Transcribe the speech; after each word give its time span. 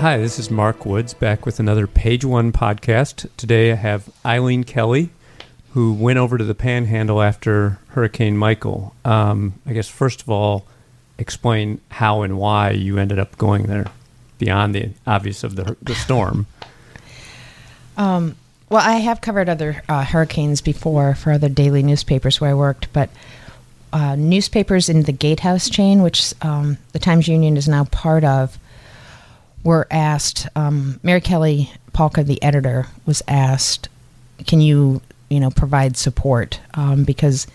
Hi, 0.00 0.16
this 0.16 0.38
is 0.38 0.50
Mark 0.50 0.86
Woods 0.86 1.12
back 1.12 1.44
with 1.44 1.60
another 1.60 1.86
Page 1.86 2.24
One 2.24 2.50
podcast. 2.50 3.28
Today 3.36 3.72
I 3.72 3.74
have 3.74 4.08
Eileen 4.24 4.64
Kelley, 4.64 5.10
who 5.72 5.92
went 5.92 6.18
over 6.18 6.38
to 6.38 6.44
the 6.44 6.54
Panhandle 6.54 7.20
after 7.20 7.78
Hurricane 7.88 8.38
Michael. 8.38 8.94
Um, 9.04 9.60
I 9.66 9.74
guess 9.74 9.88
first 9.88 10.22
of 10.22 10.30
all, 10.30 10.66
explain 11.18 11.80
how 11.90 12.22
and 12.22 12.38
why 12.38 12.70
you 12.70 12.96
ended 12.96 13.18
up 13.18 13.36
going 13.36 13.64
there 13.64 13.86
beyond 14.38 14.74
the 14.74 14.92
obvious 15.06 15.44
of 15.44 15.56
the 15.56 15.76
the 15.82 15.94
storm. 15.94 16.46
Um, 17.98 18.36
well, 18.70 18.82
I 18.86 18.98
have 18.98 19.20
covered 19.20 19.48
other 19.48 19.82
uh, 19.88 20.04
hurricanes 20.04 20.60
before 20.60 21.14
for 21.14 21.32
other 21.32 21.48
daily 21.48 21.82
newspapers 21.82 22.40
where 22.40 22.50
I 22.50 22.54
worked, 22.54 22.92
but 22.92 23.10
uh, 23.92 24.14
newspapers 24.14 24.88
in 24.88 25.02
the 25.02 25.12
Gatehouse 25.12 25.68
chain, 25.68 26.02
which 26.02 26.32
um, 26.42 26.78
the 26.92 26.98
Times 26.98 27.26
Union 27.28 27.56
is 27.56 27.66
now 27.68 27.84
part 27.84 28.24
of, 28.24 28.58
were 29.64 29.86
asked. 29.90 30.46
Um, 30.54 31.00
Mary 31.02 31.20
Kelli 31.20 31.70
Palka, 31.92 32.22
the 32.22 32.42
editor, 32.42 32.86
was 33.04 33.22
asked, 33.26 33.88
"Can 34.46 34.60
you, 34.60 35.00
you 35.28 35.40
know, 35.40 35.50
provide 35.50 35.96
support?" 35.96 36.60
Um, 36.74 37.04
because 37.04 37.46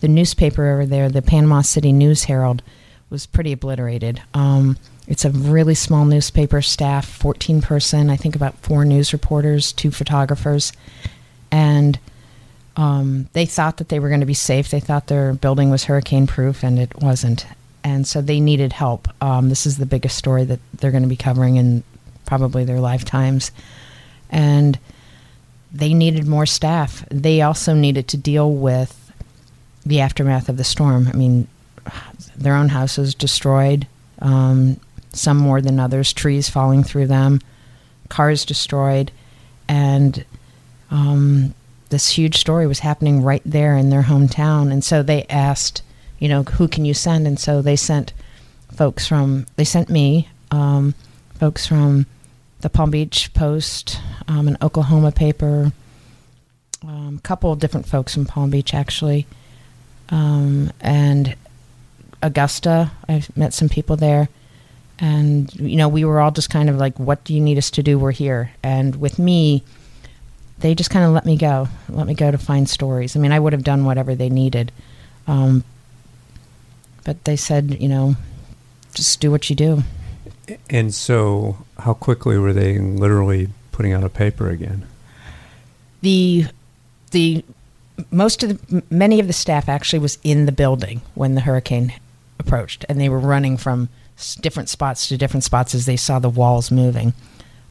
the 0.00 0.08
newspaper 0.08 0.70
over 0.70 0.86
there, 0.86 1.08
the 1.08 1.22
Panama 1.22 1.62
City 1.62 1.92
News 1.92 2.24
Herald, 2.24 2.62
was 3.10 3.26
pretty 3.26 3.52
obliterated. 3.52 4.22
It's 5.08 5.24
a 5.24 5.30
really 5.30 5.74
small 5.74 6.04
newspaper 6.04 6.60
staff, 6.60 7.08
14 7.08 7.62
person, 7.62 8.10
I 8.10 8.16
think 8.16 8.36
about 8.36 8.58
four 8.58 8.84
news 8.84 9.12
reporters, 9.12 9.72
two 9.72 9.90
photographers. 9.90 10.72
And 11.50 11.98
um, 12.76 13.28
they 13.32 13.46
thought 13.46 13.78
that 13.78 13.88
they 13.88 13.98
were 13.98 14.08
going 14.08 14.20
to 14.20 14.26
be 14.26 14.34
safe. 14.34 14.70
They 14.70 14.80
thought 14.80 15.06
their 15.06 15.32
building 15.32 15.70
was 15.70 15.84
hurricane 15.84 16.26
proof, 16.26 16.62
and 16.62 16.78
it 16.78 16.94
wasn't. 17.02 17.46
And 17.82 18.06
so 18.06 18.20
they 18.20 18.38
needed 18.38 18.74
help. 18.74 19.08
Um, 19.22 19.48
this 19.48 19.66
is 19.66 19.78
the 19.78 19.86
biggest 19.86 20.16
story 20.16 20.44
that 20.44 20.60
they're 20.74 20.90
going 20.90 21.02
to 21.02 21.08
be 21.08 21.16
covering 21.16 21.56
in 21.56 21.82
probably 22.26 22.64
their 22.64 22.78
lifetimes. 22.78 23.50
And 24.28 24.78
they 25.72 25.94
needed 25.94 26.26
more 26.26 26.46
staff. 26.46 27.04
They 27.10 27.40
also 27.40 27.74
needed 27.74 28.08
to 28.08 28.16
deal 28.18 28.52
with 28.52 29.12
the 29.86 30.00
aftermath 30.00 30.50
of 30.50 30.58
the 30.58 30.64
storm. 30.64 31.08
I 31.08 31.16
mean, 31.16 31.48
their 32.36 32.54
own 32.54 32.68
houses 32.68 33.14
destroyed, 33.14 33.86
um, 34.20 34.78
some 35.12 35.36
more 35.36 35.60
than 35.60 35.80
others, 35.80 36.12
trees 36.12 36.48
falling 36.48 36.84
through 36.84 37.06
them, 37.06 37.40
cars 38.08 38.44
destroyed, 38.44 39.10
and 39.68 40.24
um, 40.90 41.54
this 41.90 42.10
huge 42.10 42.36
story 42.36 42.66
was 42.66 42.80
happening 42.80 43.22
right 43.22 43.42
there 43.44 43.76
in 43.76 43.90
their 43.90 44.02
hometown. 44.02 44.70
And 44.72 44.84
so 44.84 45.02
they 45.02 45.24
asked, 45.24 45.82
you 46.18 46.28
know, 46.28 46.42
who 46.42 46.68
can 46.68 46.84
you 46.84 46.94
send? 46.94 47.26
And 47.26 47.38
so 47.38 47.62
they 47.62 47.76
sent 47.76 48.12
folks 48.74 49.06
from, 49.06 49.46
they 49.56 49.64
sent 49.64 49.88
me, 49.88 50.28
um, 50.50 50.94
folks 51.38 51.66
from 51.66 52.06
the 52.60 52.70
Palm 52.70 52.90
Beach 52.90 53.32
Post, 53.34 54.00
um, 54.26 54.48
an 54.48 54.58
Oklahoma 54.60 55.12
paper, 55.12 55.72
a 56.82 56.86
um, 56.86 57.20
couple 57.22 57.52
of 57.52 57.58
different 57.58 57.86
folks 57.86 58.14
from 58.14 58.26
Palm 58.26 58.50
Beach 58.50 58.74
actually, 58.74 59.26
um, 60.10 60.72
and 60.80 61.36
Augusta. 62.22 62.90
I've 63.08 63.34
met 63.36 63.54
some 63.54 63.68
people 63.68 63.96
there. 63.96 64.28
And, 65.00 65.52
you 65.54 65.76
know, 65.76 65.88
we 65.88 66.04
were 66.04 66.20
all 66.20 66.30
just 66.30 66.50
kind 66.50 66.68
of 66.68 66.76
like, 66.76 66.98
what 66.98 67.22
do 67.24 67.32
you 67.32 67.40
need 67.40 67.58
us 67.58 67.70
to 67.72 67.82
do? 67.82 67.98
We're 67.98 68.10
here. 68.10 68.50
And 68.62 68.96
with 68.96 69.18
me, 69.18 69.62
they 70.58 70.74
just 70.74 70.90
kind 70.90 71.04
of 71.04 71.12
let 71.12 71.24
me 71.24 71.36
go, 71.36 71.68
let 71.88 72.06
me 72.06 72.14
go 72.14 72.30
to 72.30 72.38
find 72.38 72.68
stories. 72.68 73.14
I 73.14 73.20
mean, 73.20 73.30
I 73.30 73.38
would 73.38 73.52
have 73.52 73.62
done 73.62 73.84
whatever 73.84 74.14
they 74.14 74.28
needed. 74.28 74.72
Um, 75.28 75.62
but 77.04 77.24
they 77.24 77.36
said, 77.36 77.80
you 77.80 77.88
know, 77.88 78.16
just 78.94 79.20
do 79.20 79.30
what 79.30 79.48
you 79.48 79.56
do. 79.56 79.82
And 80.68 80.92
so, 80.94 81.58
how 81.78 81.94
quickly 81.94 82.38
were 82.38 82.52
they 82.52 82.78
literally 82.78 83.48
putting 83.70 83.92
out 83.92 84.02
a 84.02 84.08
paper 84.08 84.48
again? 84.48 84.86
The 86.00 86.46
the 87.10 87.44
most 88.10 88.42
of 88.42 88.66
the 88.66 88.82
many 88.90 89.20
of 89.20 89.26
the 89.26 89.32
staff 89.32 89.68
actually 89.68 89.98
was 89.98 90.18
in 90.22 90.46
the 90.46 90.52
building 90.52 91.02
when 91.14 91.34
the 91.34 91.42
hurricane 91.42 91.92
approached, 92.38 92.84
and 92.88 93.00
they 93.00 93.08
were 93.08 93.18
running 93.18 93.56
from 93.56 93.88
different 94.40 94.68
spots 94.68 95.08
to 95.08 95.16
different 95.16 95.44
spots 95.44 95.74
as 95.74 95.86
they 95.86 95.96
saw 95.96 96.18
the 96.18 96.28
walls 96.28 96.70
moving. 96.70 97.12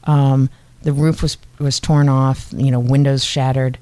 Um, 0.05 0.49
the 0.83 0.93
roof 0.93 1.21
was 1.21 1.37
was 1.59 1.79
torn 1.79 2.09
off, 2.09 2.49
you 2.55 2.71
know, 2.71 2.79
windows 2.79 3.23
shattered. 3.23 3.77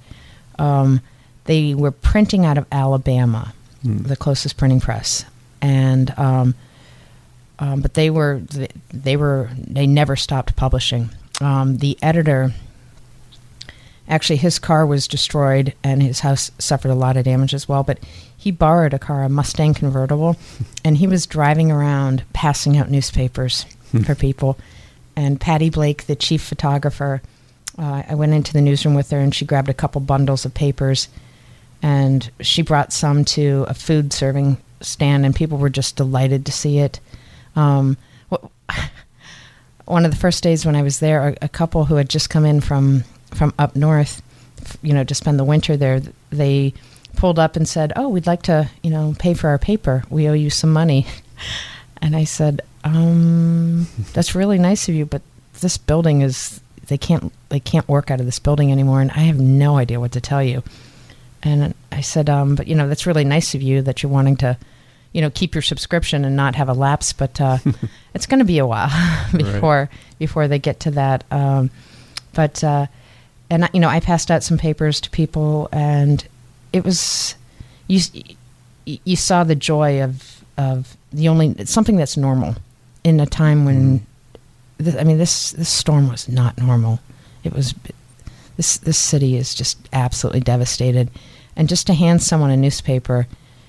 Um, 0.57 1.01
they 1.45 1.75
were 1.75 1.91
printing 1.91 2.45
out 2.45 2.57
of 2.57 2.65
Alabama, 2.71 3.53
mm. 3.85 4.07
the 4.07 4.15
closest 4.15 4.57
printing 4.57 4.79
press, 4.79 5.25
and 5.61 6.17
um, 6.17 6.55
um, 7.59 7.81
but 7.81 7.93
they 7.93 8.09
were 8.09 8.41
they 8.91 9.17
were 9.17 9.49
they 9.57 9.85
never 9.85 10.15
stopped 10.15 10.55
publishing. 10.55 11.09
Um, 11.41 11.77
the 11.77 11.97
editor 12.01 12.53
actually 14.07 14.37
his 14.37 14.59
car 14.59 14.85
was 14.85 15.07
destroyed 15.07 15.73
and 15.83 16.01
his 16.01 16.19
house 16.19 16.51
suffered 16.59 16.91
a 16.91 16.95
lot 16.95 17.17
of 17.17 17.25
damage 17.25 17.53
as 17.53 17.67
well 17.67 17.83
but 17.83 17.99
he 18.37 18.51
borrowed 18.51 18.93
a 18.93 18.99
car 18.99 19.23
a 19.23 19.29
mustang 19.29 19.73
convertible 19.73 20.35
and 20.83 20.97
he 20.97 21.07
was 21.07 21.25
driving 21.25 21.71
around 21.71 22.23
passing 22.33 22.77
out 22.77 22.89
newspapers 22.89 23.65
hmm. 23.91 24.01
for 24.01 24.15
people 24.15 24.57
and 25.15 25.39
patti 25.39 25.69
blake 25.69 26.05
the 26.05 26.15
chief 26.15 26.43
photographer 26.43 27.21
uh, 27.77 28.03
i 28.07 28.15
went 28.15 28.33
into 28.33 28.53
the 28.53 28.61
newsroom 28.61 28.95
with 28.95 29.09
her 29.09 29.19
and 29.19 29.33
she 29.33 29.45
grabbed 29.45 29.69
a 29.69 29.73
couple 29.73 30.01
bundles 30.01 30.45
of 30.45 30.53
papers 30.53 31.07
and 31.81 32.31
she 32.39 32.61
brought 32.61 32.93
some 32.93 33.25
to 33.25 33.65
a 33.67 33.73
food 33.73 34.13
serving 34.13 34.57
stand 34.81 35.25
and 35.25 35.35
people 35.35 35.57
were 35.57 35.69
just 35.69 35.95
delighted 35.95 36.45
to 36.45 36.51
see 36.51 36.79
it 36.79 36.99
um, 37.55 37.97
one 39.85 40.03
of 40.03 40.11
the 40.11 40.17
first 40.17 40.43
days 40.43 40.65
when 40.65 40.75
i 40.75 40.81
was 40.81 40.99
there 40.99 41.29
a, 41.29 41.37
a 41.43 41.49
couple 41.49 41.85
who 41.85 41.95
had 41.95 42.09
just 42.09 42.29
come 42.29 42.45
in 42.45 42.61
from 42.61 43.03
from 43.33 43.53
up 43.57 43.75
north, 43.75 44.21
you 44.81 44.93
know, 44.93 45.03
to 45.03 45.15
spend 45.15 45.39
the 45.39 45.43
winter 45.43 45.77
there, 45.77 46.01
they 46.29 46.73
pulled 47.15 47.39
up 47.39 47.55
and 47.55 47.67
said, 47.67 47.93
"Oh, 47.95 48.09
we'd 48.09 48.27
like 48.27 48.43
to, 48.43 48.69
you 48.83 48.89
know, 48.89 49.15
pay 49.17 49.33
for 49.33 49.49
our 49.49 49.57
paper. 49.57 50.03
We 50.09 50.27
owe 50.27 50.33
you 50.33 50.49
some 50.49 50.73
money." 50.73 51.05
And 52.01 52.13
I 52.15 52.25
said, 52.25 52.61
um, 52.83 53.87
"That's 54.13 54.35
really 54.35 54.59
nice 54.59 54.89
of 54.89 54.95
you, 54.95 55.05
but 55.05 55.21
this 55.61 55.77
building 55.77 56.21
is 56.21 56.59
they 56.87 56.97
can't 56.97 57.31
they 57.49 57.59
can't 57.59 57.87
work 57.87 58.11
out 58.11 58.19
of 58.19 58.25
this 58.25 58.37
building 58.37 58.71
anymore, 58.71 59.01
and 59.01 59.09
I 59.11 59.21
have 59.21 59.39
no 59.39 59.77
idea 59.77 59.99
what 59.99 60.11
to 60.11 60.21
tell 60.21 60.43
you." 60.43 60.61
And 61.41 61.73
I 61.93 62.01
said, 62.01 62.29
um, 62.29 62.55
"But 62.55 62.67
you 62.67 62.75
know, 62.75 62.87
that's 62.89 63.07
really 63.07 63.23
nice 63.23 63.55
of 63.55 63.61
you 63.61 63.81
that 63.83 64.03
you're 64.03 64.11
wanting 64.11 64.35
to." 64.37 64.57
you 65.13 65.21
know 65.21 65.29
keep 65.29 65.55
your 65.55 65.61
subscription 65.61 66.25
and 66.25 66.35
not 66.35 66.55
have 66.55 66.67
a 66.67 66.73
lapse 66.73 67.13
but 67.13 67.39
uh, 67.39 67.57
it's 68.13 68.25
going 68.25 68.39
to 68.39 68.45
be 68.45 68.57
a 68.57 68.67
while 68.67 68.91
before 69.31 69.89
right. 69.89 70.19
before 70.19 70.49
they 70.49 70.59
get 70.59 70.81
to 70.81 70.91
that 70.91 71.23
um, 71.31 71.71
but 72.33 72.61
uh, 72.65 72.85
and 73.55 73.69
you 73.73 73.79
know, 73.79 73.87
I 73.87 74.01
passed 74.01 74.29
out 74.29 74.43
some 74.43 74.57
papers 74.57 74.99
to 75.01 75.09
people, 75.09 75.69
and 75.71 76.25
it 76.73 76.83
was 76.83 77.35
you. 77.87 78.01
You 78.85 79.15
saw 79.15 79.43
the 79.43 79.55
joy 79.55 80.03
of 80.03 80.43
of 80.57 80.97
the 81.11 81.29
only 81.29 81.65
something 81.65 81.95
that's 81.95 82.17
normal 82.17 82.55
in 83.03 83.19
a 83.19 83.25
time 83.25 83.65
when, 83.65 84.01
mm-hmm. 84.79 84.99
I 84.99 85.03
mean, 85.03 85.17
this 85.17 85.51
this 85.51 85.69
storm 85.69 86.09
was 86.09 86.27
not 86.27 86.57
normal. 86.57 86.99
It 87.43 87.53
was 87.53 87.73
this 88.57 88.77
this 88.77 88.97
city 88.97 89.37
is 89.37 89.55
just 89.55 89.77
absolutely 89.93 90.41
devastated, 90.41 91.09
and 91.55 91.69
just 91.69 91.87
to 91.87 91.93
hand 91.93 92.21
someone 92.21 92.51
a 92.51 92.57
newspaper 92.57 93.25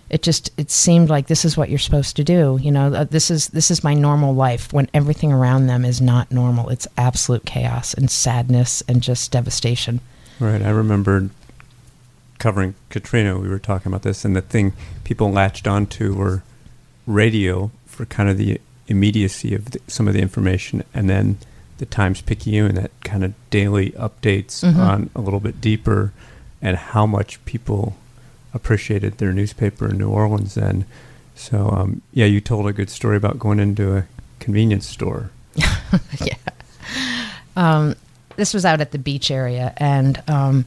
it 0.09 0.22
just 0.22 0.50
it 0.56 0.71
seemed 0.71 1.09
like 1.09 1.27
this 1.27 1.44
is 1.44 1.56
what 1.56 1.69
you're 1.69 1.78
supposed 1.78 2.17
to 2.17 2.25
do 2.25 2.59
you 2.62 2.71
know 2.71 2.93
uh, 2.94 3.05
this 3.05 3.31
is 3.31 3.49
this 3.49 3.71
is 3.71 3.83
my 3.83 3.94
normal 3.94 4.34
life 4.34 4.72
when 4.72 4.89
everything 4.94 5.33
around 5.33 5.67
them 5.67 5.84
is 5.84 6.00
not 6.00 6.31
normal. 6.31 6.69
It's 6.69 6.87
absolute 6.97 7.44
chaos 7.44 7.94
and 7.94 8.11
sadness 8.11 8.83
and 8.89 9.03
just 9.03 9.33
devastation. 9.33 10.00
Right. 10.38 10.62
I 10.62 10.70
remember 10.70 11.31
covering 12.38 12.75
katrina 12.91 13.38
we 13.38 13.49
were 13.49 13.58
talking 13.58 13.91
about 13.91 14.03
this 14.03 14.23
and 14.23 14.37
the 14.37 14.43
thing 14.43 14.75
people 15.05 15.32
latched 15.32 15.67
onto 15.67 16.14
were 16.14 16.43
radio 17.06 17.70
for 17.87 18.05
kind 18.05 18.29
of 18.29 18.37
the 18.37 18.61
immediacy 18.88 19.55
of 19.55 19.70
the, 19.70 19.81
some 19.87 20.06
of 20.06 20.12
the 20.12 20.20
information 20.20 20.85
and 20.93 21.09
then 21.09 21.38
the 21.79 21.87
times 21.87 22.20
picayune 22.20 22.75
that 22.75 22.91
kind 23.02 23.25
of 23.25 23.32
daily 23.49 23.91
updates 23.93 24.62
mm-hmm. 24.62 24.79
on 24.79 25.11
a 25.14 25.20
little 25.20 25.41
bit 25.41 25.62
deeper 25.62 26.12
and 26.61 26.76
how 26.76 27.06
much 27.06 27.43
people 27.47 27.97
appreciated 28.56 29.19
their 29.19 29.32
newspaper 29.32 29.88
in 29.88 29.99
New 29.99 30.08
Orleans 30.08 30.55
then. 30.55 30.87
So 31.37 31.69
um, 31.70 32.03
yeah, 32.12 32.26
you 32.26 32.41
told 32.41 32.67
a 32.67 32.73
good 32.73 32.91
story 32.91 33.17
about 33.17 33.38
going 33.38 33.61
into 33.61 33.97
a 33.97 34.06
convenience 34.41 34.88
store. 34.88 35.31
yeah. 36.20 36.37
Um, 37.55 37.94
this 38.37 38.53
was 38.53 38.64
out 38.64 38.81
at 38.81 38.91
the 38.91 38.99
beach 38.99 39.31
area, 39.31 39.73
and 39.76 40.23
um, 40.29 40.64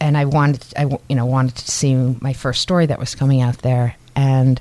and 0.00 0.16
I 0.16 0.24
wanted, 0.24 0.64
I 0.76 0.84
you 1.08 1.16
know, 1.16 1.26
wanted 1.26 1.56
to 1.56 1.70
see 1.70 1.94
my 1.94 2.32
first 2.32 2.62
story 2.62 2.86
that 2.86 2.98
was 2.98 3.14
coming 3.14 3.40
out 3.40 3.58
there, 3.58 3.94
and 4.16 4.60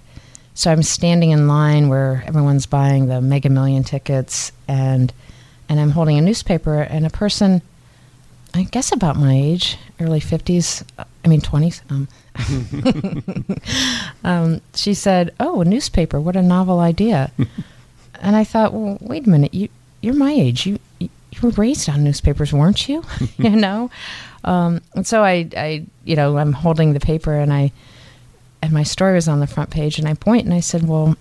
so 0.54 0.72
I'm 0.72 0.84
standing 0.84 1.32
in 1.32 1.48
line 1.48 1.90
where 1.90 2.24
everyone's 2.26 2.66
buying 2.66 3.08
the 3.08 3.22
Mega 3.22 3.50
Million 3.50 3.84
tickets, 3.84 4.52
and 4.68 5.12
and 5.70 5.80
I'm 5.80 5.92
holding 5.92 6.18
a 6.18 6.22
newspaper, 6.22 6.82
and 6.82 7.06
a 7.06 7.10
person, 7.10 7.62
I 8.58 8.64
guess 8.64 8.92
about 8.92 9.16
my 9.16 9.34
age, 9.36 9.78
early 10.00 10.20
50s, 10.20 10.84
uh, 10.98 11.04
I 11.24 11.28
mean 11.28 11.42
20s, 11.42 11.82
um, 11.92 12.08
um, 14.24 14.62
she 14.74 14.94
said, 14.94 15.34
"Oh, 15.40 15.62
a 15.62 15.66
newspaper! 15.66 16.20
What 16.20 16.36
a 16.36 16.42
novel 16.42 16.80
idea!" 16.80 17.32
and 18.22 18.36
I 18.36 18.44
thought, 18.44 18.74
"Well, 18.74 18.98
wait 19.02 19.28
a 19.28 19.30
minute. 19.30 19.54
You 19.54 19.70
you're 20.02 20.16
my 20.16 20.32
age. 20.32 20.66
You 20.66 20.80
you 21.00 21.10
were 21.42 21.50
raised 21.52 21.88
on 21.90 22.04
newspapers, 22.04 22.52
weren't 22.52 22.88
you? 22.90 23.04
you 23.38 23.52
know." 23.52 23.92
Um, 24.44 24.82
and 24.96 25.06
so 25.06 25.24
I 25.24 25.50
I 25.56 25.86
you 26.04 26.16
know 26.16 26.38
I'm 26.38 26.54
holding 26.54 26.94
the 26.94 27.00
paper 27.00 27.34
and 27.34 27.54
I 27.54 27.72
and 28.62 28.72
my 28.72 28.84
story 28.84 29.14
was 29.14 29.28
on 29.28 29.40
the 29.40 29.48
front 29.48 29.70
page 29.70 30.00
and 30.00 30.08
I 30.08 30.14
point 30.16 30.46
and 30.46 30.54
I 30.54 30.62
said, 30.62 30.88
"Well, 30.88 31.16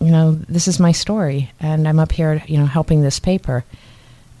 you 0.00 0.10
know, 0.10 0.32
this 0.48 0.68
is 0.68 0.78
my 0.78 0.92
story 0.92 1.50
and 1.58 1.88
I'm 1.88 1.98
up 1.98 2.12
here, 2.12 2.42
you 2.46 2.58
know, 2.58 2.66
helping 2.66 3.02
this 3.02 3.18
paper." 3.18 3.64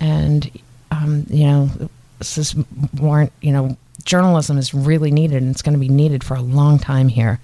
And 0.00 0.50
um, 0.90 1.26
you 1.28 1.46
know, 1.46 1.70
this 2.18 2.38
is 2.38 2.54
more, 2.92 3.30
you 3.40 3.52
know, 3.52 3.76
journalism 4.04 4.58
is 4.58 4.74
really 4.74 5.10
needed 5.10 5.42
and 5.42 5.50
it's 5.50 5.62
going 5.62 5.74
to 5.74 5.78
be 5.78 5.88
needed 5.88 6.24
for 6.24 6.34
a 6.34 6.42
long 6.42 6.78
time 6.78 7.08
here. 7.08 7.40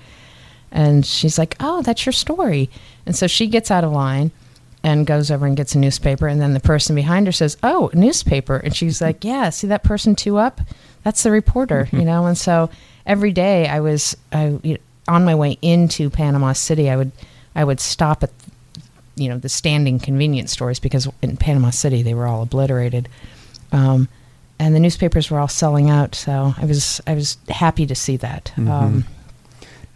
And 0.71 1.05
she's 1.07 1.39
like, 1.39 1.57
Oh, 1.61 1.83
that's 1.83 2.05
your 2.05 2.13
story. 2.13 2.71
And 3.07 3.15
so 3.15 3.27
she 3.27 3.47
gets 3.47 3.71
out 3.71 3.85
of 3.85 3.93
line 3.93 4.31
and 4.83 5.07
goes 5.07 5.31
over 5.31 5.47
and 5.47 5.57
gets 5.57 5.75
a 5.75 5.79
newspaper. 5.79 6.27
And 6.27 6.41
then 6.41 6.53
the 6.53 6.61
person 6.61 6.95
behind 6.95 7.27
her 7.27 7.33
says, 7.33 7.57
Oh, 7.63 7.91
newspaper. 7.95 8.57
And 8.57 8.75
she's 8.75 9.01
like, 9.01 9.25
Yeah, 9.25 9.51
see 9.51 9.67
that 9.69 9.85
person 9.85 10.17
two 10.17 10.37
up? 10.37 10.61
That's 11.05 11.23
the 11.23 11.31
reporter, 11.31 11.89
you 11.93 12.05
know? 12.05 12.27
And 12.27 12.37
so 12.37 12.71
every 13.07 13.33
day 13.33 13.69
I 13.69 13.81
was 13.81 14.17
I, 14.33 14.59
you 14.63 14.75
know, 14.75 14.81
on 15.07 15.25
my 15.25 15.35
way 15.35 15.59
into 15.61 16.11
Panama 16.11 16.53
City, 16.53 16.91
I 16.91 16.97
would 16.97 17.13
I 17.55 17.65
would 17.65 17.81
stop 17.81 18.23
at 18.23 18.31
you 19.17 19.29
know 19.29 19.39
the 19.39 19.49
standing 19.49 19.99
convenience 19.99 20.53
stores 20.53 20.81
because 20.81 21.09
in 21.23 21.37
Panama 21.37 21.71
City 21.71 22.03
they 22.03 22.15
were 22.15 22.27
all 22.27 22.43
obliterated. 22.43 23.09
Um, 23.73 24.09
and 24.59 24.75
the 24.75 24.81
newspapers 24.81 25.31
were 25.31 25.39
all 25.41 25.49
selling 25.49 25.91
out. 25.91 26.15
So 26.15 26.55
I 26.57 26.65
was 26.65 27.01
I 27.07 27.15
was 27.15 27.37
happy 27.49 27.87
to 27.87 27.95
see 27.95 28.17
that. 28.19 28.53
Mhm. 28.57 28.69
Um, 28.71 29.05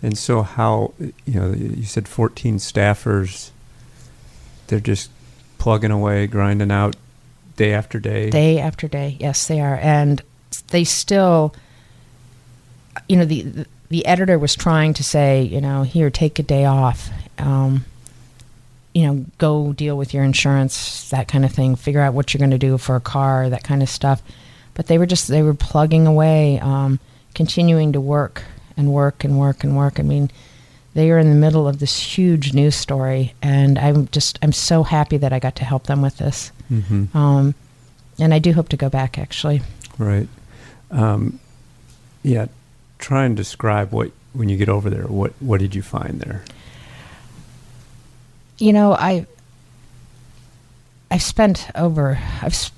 And 0.02 0.16
so, 0.16 0.43
how 0.43 0.93
you 1.26 1.40
know 1.40 1.52
you 1.52 1.82
said 1.84 2.06
14 2.06 2.58
staffers? 2.58 3.50
They're 4.69 4.78
just 4.81 5.10
plugging 5.58 5.90
away, 5.90 6.26
grinding 6.28 6.70
out 6.70 6.94
day 7.56 7.72
after 7.72 7.99
day. 7.99 8.31
day 8.31 8.60
after 8.60 8.87
day, 8.87 9.16
yes, 9.19 9.46
they 9.49 9.60
are, 9.60 9.76
and 9.82 10.22
they 10.69 10.84
still, 10.84 11.52
you 13.08 13.16
know, 13.16 13.25
the 13.25 13.66
the 13.88 14.06
editor 14.06 14.38
was 14.38 14.54
trying 14.54 14.93
to 14.94 15.02
say, 15.02 15.43
you 15.43 15.61
know, 15.61 15.82
here, 15.82 16.11
take 16.11 16.38
a 16.38 16.43
day 16.44 16.64
off. 16.64 17.11
Um, 17.38 17.84
you 18.94 19.06
know, 19.06 19.25
go 19.38 19.72
deal 19.72 19.96
with 19.96 20.12
your 20.14 20.25
insurance, 20.25 21.08
that 21.11 21.26
kind 21.28 21.44
of 21.44 21.52
thing. 21.52 21.75
Figure 21.76 22.00
out 22.00 22.14
what 22.14 22.32
you're 22.34 22.38
going 22.38 22.50
to 22.50 22.58
do 22.58 22.78
for 22.78 22.96
a 22.96 23.00
car, 23.00 23.49
that 23.49 23.64
kind 23.64 23.82
of 23.82 23.88
stuff. 23.88 24.22
But 24.78 24.86
they 24.86 24.96
were 24.96 25.06
just 25.06 25.26
they 25.28 25.42
were 25.42 25.52
plugging 25.54 26.06
away, 26.06 26.58
um, 26.60 27.00
continuing 27.34 27.92
to 27.94 28.00
work 28.00 28.44
and 28.76 28.92
work 28.92 29.25
and 29.25 29.36
work 29.38 29.64
and 29.64 29.76
work. 29.76 29.98
I 29.98 30.04
mean, 30.04 30.30
they 30.94 31.10
are 31.10 31.19
in 31.19 31.28
the 31.30 31.34
middle 31.34 31.66
of 31.66 31.80
this 31.80 31.98
huge 31.98 32.54
news 32.54 32.76
story, 32.76 33.34
and 33.42 33.76
I'm 33.76 34.06
just 34.08 34.38
I'm 34.40 34.52
so 34.52 34.84
happy 34.84 35.16
that 35.16 35.32
I 35.32 35.40
got 35.40 35.56
to 35.56 35.64
help 35.64 35.88
them 35.88 36.00
with 36.00 36.19
this. 36.19 36.52
hmm 36.69 37.04
Um, 37.12 37.54
and 38.20 38.32
I 38.32 38.38
do 38.38 38.52
hope 38.52 38.69
to 38.70 38.76
go 38.76 38.88
back 38.88 39.19
actually. 39.19 39.62
Right. 39.98 40.28
Um, 40.92 41.40
yeah. 42.22 42.46
Try 43.00 43.25
and 43.25 43.36
describe 43.36 43.92
what 43.92 44.12
when 44.32 44.48
you 44.48 44.56
get 44.56 44.69
over 44.69 44.88
there. 44.90 45.06
What 45.08 45.32
what 45.40 45.58
did 45.60 45.75
you 45.75 45.82
find 45.82 46.20
there? 46.20 46.44
You 48.58 48.72
know, 48.72 48.92
I 48.92 49.26
I've 51.10 51.22
spent 51.22 51.69
over 51.75 52.19
I've 52.42 52.52
s- 52.52 52.70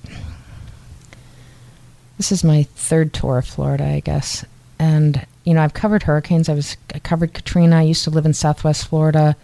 this 2.21 2.31
is 2.31 2.45
my 2.45 2.65
third 2.75 3.15
tour 3.15 3.39
of 3.39 3.47
Florida, 3.47 3.83
I 3.87 4.01
guess, 4.01 4.45
and 4.79 5.27
you 5.45 5.55
know 5.55 5.63
I've 5.63 5.73
covered 5.73 6.03
hurricanes. 6.03 6.51
I 6.51 6.55
was 6.55 6.77
I 6.95 6.99
covered 6.99 7.33
Katrina. 7.33 7.79
I 7.79 7.83
used 7.83 8.05
to 8.05 8.11
live 8.11 8.27
in 8.27 8.35
Southwest 8.35 8.89
Florida. 8.89 9.35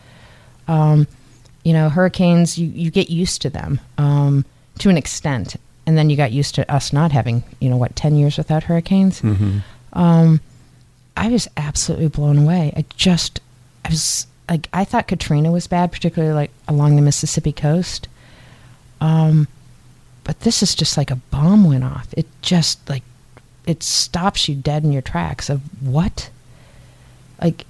Um, 0.68 1.06
you 1.64 1.72
know, 1.72 1.88
hurricanes 1.88 2.58
you 2.58 2.66
you 2.66 2.90
get 2.90 3.08
used 3.08 3.40
to 3.40 3.48
them 3.48 3.80
um, 3.96 4.44
to 4.80 4.90
an 4.90 4.98
extent, 4.98 5.56
and 5.86 5.96
then 5.96 6.10
you 6.10 6.18
got 6.18 6.32
used 6.32 6.54
to 6.56 6.70
us 6.70 6.92
not 6.92 7.12
having 7.12 7.44
you 7.60 7.70
know 7.70 7.78
what 7.78 7.96
ten 7.96 8.14
years 8.14 8.36
without 8.36 8.64
hurricanes. 8.64 9.22
Mm-hmm. 9.22 9.60
Um, 9.94 10.42
I 11.16 11.28
was 11.28 11.48
absolutely 11.56 12.08
blown 12.08 12.36
away. 12.36 12.74
I 12.76 12.84
just, 12.94 13.40
I 13.86 13.88
was 13.88 14.26
like, 14.50 14.68
I 14.74 14.84
thought 14.84 15.08
Katrina 15.08 15.50
was 15.50 15.66
bad, 15.66 15.92
particularly 15.92 16.34
like 16.34 16.50
along 16.68 16.96
the 16.96 17.02
Mississippi 17.02 17.52
coast. 17.52 18.06
Um, 19.00 19.48
but 20.26 20.40
this 20.40 20.60
is 20.60 20.74
just 20.74 20.96
like 20.96 21.12
a 21.12 21.16
bomb 21.30 21.64
went 21.64 21.84
off. 21.84 22.08
It 22.16 22.26
just 22.42 22.88
like, 22.88 23.04
it 23.64 23.84
stops 23.84 24.48
you 24.48 24.56
dead 24.56 24.82
in 24.82 24.90
your 24.92 25.00
tracks 25.00 25.48
of 25.48 25.60
what? 25.80 26.30
Like, 27.40 27.64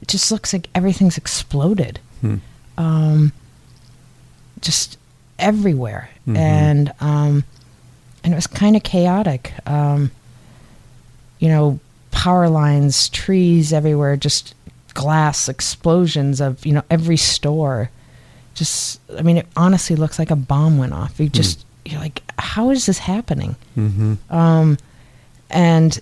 it 0.00 0.08
just 0.08 0.32
looks 0.32 0.54
like 0.54 0.68
everything's 0.74 1.18
exploded. 1.18 2.00
Hmm. 2.22 2.36
Um, 2.78 3.32
just 4.62 4.96
everywhere. 5.38 6.08
Mhm. 6.26 6.36
And, 6.38 6.92
um, 7.00 7.44
and 8.24 8.32
it 8.32 8.36
was 8.36 8.46
kind 8.46 8.76
of 8.76 8.82
chaotic. 8.82 9.52
Um, 9.66 10.10
you 11.38 11.48
know, 11.48 11.80
power 12.12 12.48
lines, 12.48 13.10
trees 13.10 13.74
everywhere, 13.74 14.16
just 14.16 14.54
glass 14.94 15.50
explosions 15.50 16.40
of, 16.40 16.64
you 16.64 16.72
know, 16.72 16.82
every 16.90 17.18
store. 17.18 17.90
Just, 18.54 19.00
I 19.18 19.20
mean, 19.20 19.36
it 19.36 19.46
honestly 19.54 19.96
looks 19.96 20.18
like 20.18 20.30
a 20.30 20.36
bomb 20.36 20.78
went 20.78 20.94
off. 20.94 21.20
You 21.20 21.28
just, 21.28 21.66
you're 21.84 22.00
like, 22.00 22.22
how 22.38 22.70
is 22.70 22.86
this 22.86 22.98
happening? 22.98 23.56
Mm-hmm. 23.76 24.14
Um, 24.34 24.78
and 25.48 25.98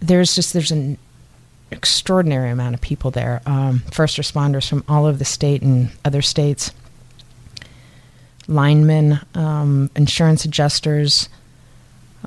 there's 0.00 0.34
just, 0.34 0.52
there's 0.52 0.70
an 0.70 0.98
extraordinary 1.70 2.50
amount 2.50 2.74
of 2.74 2.80
people 2.80 3.10
there. 3.10 3.42
Um, 3.46 3.80
first 3.92 4.18
responders 4.18 4.68
from 4.68 4.84
all 4.88 5.04
over 5.04 5.16
the 5.16 5.24
state 5.24 5.62
and 5.62 5.90
other 6.04 6.22
states, 6.22 6.72
linemen, 8.48 9.20
um, 9.34 9.90
insurance 9.94 10.44
adjusters, 10.44 11.28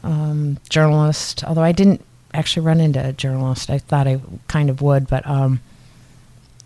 um, 0.03 0.57
journalist. 0.69 1.43
Although 1.43 1.63
I 1.63 1.71
didn't 1.71 2.03
actually 2.33 2.65
run 2.65 2.79
into 2.79 3.05
a 3.05 3.13
journalist, 3.13 3.69
I 3.69 3.79
thought 3.79 4.07
I 4.07 4.21
kind 4.47 4.69
of 4.69 4.81
would, 4.81 5.07
but 5.07 5.27
um, 5.27 5.59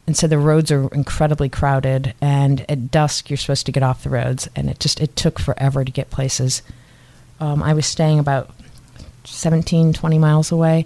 and 0.08 0.16
so 0.18 0.26
the 0.26 0.40
roads 0.40 0.72
are 0.72 0.88
incredibly 0.94 1.50
crowded, 1.50 2.14
and 2.22 2.66
at 2.70 2.90
dusk 2.92 3.30
you're 3.30 3.38
supposed 3.38 3.66
to 3.66 3.72
get 3.72 3.84
off 3.84 4.04
the 4.04 4.10
roads, 4.10 4.48
and 4.56 4.70
it 4.70 4.80
just 4.80 5.00
it 5.02 5.16
took 5.16 5.38
forever 5.40 5.84
to 5.86 5.92
get 5.92 6.10
places. 6.10 6.62
Um, 7.40 7.62
I 7.62 7.74
was 7.74 7.86
staying 7.86 8.18
about 8.18 8.50
17, 9.26 9.94
20 9.94 10.18
miles 10.18 10.52
away, 10.52 10.86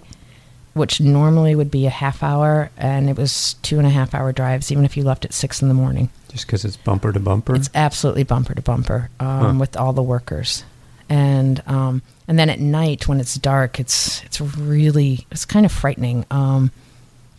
which 0.74 1.00
normally 1.00 1.54
would 1.54 1.70
be 1.70 1.86
a 1.86 1.90
half 1.90 2.22
hour, 2.22 2.70
and 2.76 3.08
it 3.08 3.16
was 3.16 3.54
two 3.62 3.78
and 3.78 3.86
a 3.86 3.90
half 3.90 4.14
hour 4.14 4.32
drives, 4.32 4.70
even 4.72 4.84
if 4.84 4.96
you 4.96 5.04
left 5.04 5.24
at 5.24 5.32
six 5.32 5.62
in 5.62 5.68
the 5.68 5.74
morning. 5.74 6.10
Just 6.28 6.46
because 6.46 6.64
it's 6.64 6.76
bumper 6.78 7.12
to 7.12 7.20
bumper. 7.20 7.54
It's 7.54 7.70
absolutely 7.74 8.24
bumper 8.24 8.54
to 8.54 8.62
bumper 8.62 9.10
um, 9.20 9.26
Huh. 9.40 9.54
with 9.60 9.76
all 9.76 9.92
the 9.92 10.02
workers, 10.02 10.64
and 11.08 11.62
um, 11.66 12.02
and 12.26 12.38
then 12.38 12.48
at 12.50 12.58
night 12.58 13.06
when 13.06 13.20
it's 13.20 13.34
dark, 13.34 13.78
it's 13.78 14.22
it's 14.24 14.40
really 14.40 15.26
it's 15.30 15.44
kind 15.44 15.66
of 15.66 15.72
frightening 15.72 16.24
um, 16.30 16.70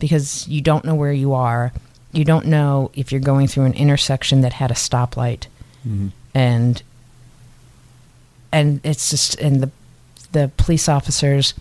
because 0.04 0.46
you 0.48 0.60
don't 0.60 0.84
know 0.84 0.94
where 0.94 1.12
you 1.14 1.32
are. 1.32 1.72
You 2.12 2.24
don't 2.26 2.44
know 2.46 2.90
if 2.94 3.10
you're 3.10 3.22
going 3.22 3.46
through 3.48 3.64
an 3.64 3.72
intersection 3.72 4.42
that 4.42 4.52
had 4.52 4.70
a 4.70 4.74
stoplight, 4.74 5.46
Mhm. 5.88 6.10
and 6.34 6.82
and 8.52 8.80
it's 8.84 9.10
just 9.10 9.34
and 9.40 9.62
the 9.62 9.70
the 10.32 10.50
police 10.56 10.88
officers 10.88 11.54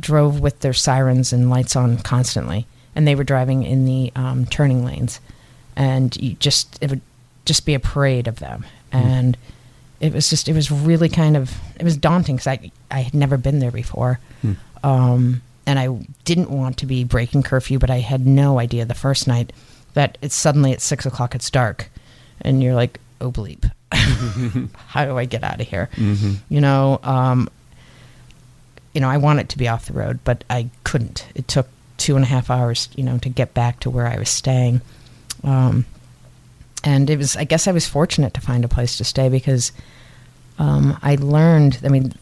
drove 0.00 0.40
with 0.40 0.60
their 0.60 0.72
sirens 0.72 1.32
and 1.32 1.48
lights 1.48 1.76
on 1.76 1.98
constantly, 1.98 2.66
and 2.96 3.06
they 3.06 3.14
were 3.14 3.24
driving 3.24 3.62
in 3.62 3.84
the 3.84 4.12
um, 4.16 4.46
turning 4.46 4.84
lanes, 4.84 5.20
and 5.76 6.16
you 6.16 6.34
just 6.40 6.76
it 6.80 6.90
would 6.90 7.00
just 7.44 7.64
be 7.66 7.74
a 7.74 7.80
parade 7.80 8.26
of 8.26 8.40
them, 8.40 8.64
and 8.90 9.36
it 10.00 10.12
was 10.12 10.28
just 10.28 10.48
it 10.48 10.54
was 10.54 10.70
really 10.70 11.08
kind 11.08 11.36
of 11.36 11.52
it 11.78 11.84
was 11.84 11.96
daunting 11.96 12.36
because 12.36 12.48
I 12.48 12.70
I 12.90 13.00
had 13.00 13.14
never 13.14 13.36
been 13.36 13.60
there 13.60 13.70
before, 13.70 14.18
Hmm. 14.42 14.52
um, 14.82 15.42
and 15.66 15.78
I 15.78 15.88
didn't 16.24 16.50
want 16.50 16.76
to 16.78 16.86
be 16.86 17.04
breaking 17.04 17.42
curfew, 17.42 17.78
but 17.78 17.90
I 17.90 18.00
had 18.00 18.26
no 18.26 18.58
idea 18.58 18.84
the 18.84 18.94
first 18.94 19.26
night 19.26 19.52
that 19.94 20.18
it's 20.22 20.34
suddenly 20.34 20.72
at 20.72 20.80
six 20.80 21.06
o'clock 21.06 21.34
it's 21.34 21.50
dark, 21.50 21.90
and 22.40 22.62
you're 22.62 22.74
like 22.74 23.00
oh 23.20 23.30
bleep, 23.30 23.70
how 24.88 25.04
do 25.04 25.16
I 25.16 25.24
get 25.24 25.42
out 25.44 25.60
of 25.60 25.68
here? 25.68 25.88
Mhm. 25.94 26.36
you 26.48 26.60
know 26.60 26.98
um, 27.02 27.48
you 28.92 29.00
know 29.00 29.08
i 29.08 29.16
wanted 29.16 29.48
to 29.48 29.58
be 29.58 29.66
off 29.68 29.86
the 29.86 29.92
road 29.92 30.18
but 30.24 30.44
i 30.48 30.68
couldn't 30.84 31.26
it 31.34 31.48
took 31.48 31.66
two 31.96 32.14
and 32.16 32.24
a 32.24 32.28
half 32.28 32.48
hours 32.50 32.88
you 32.94 33.02
know 33.02 33.18
to 33.18 33.28
get 33.28 33.52
back 33.54 33.80
to 33.80 33.90
where 33.90 34.06
i 34.06 34.16
was 34.18 34.28
staying 34.28 34.80
um, 35.42 35.84
and 36.84 37.10
it 37.10 37.16
was 37.18 37.36
i 37.36 37.42
guess 37.44 37.66
i 37.66 37.72
was 37.72 37.86
fortunate 37.88 38.34
to 38.34 38.40
find 38.40 38.64
a 38.64 38.68
place 38.68 38.96
to 38.96 39.02
stay 39.04 39.28
because 39.28 39.72
um, 40.60 40.96
i 41.02 41.16
learned 41.16 41.78
i 41.84 41.88
mean 41.88 42.12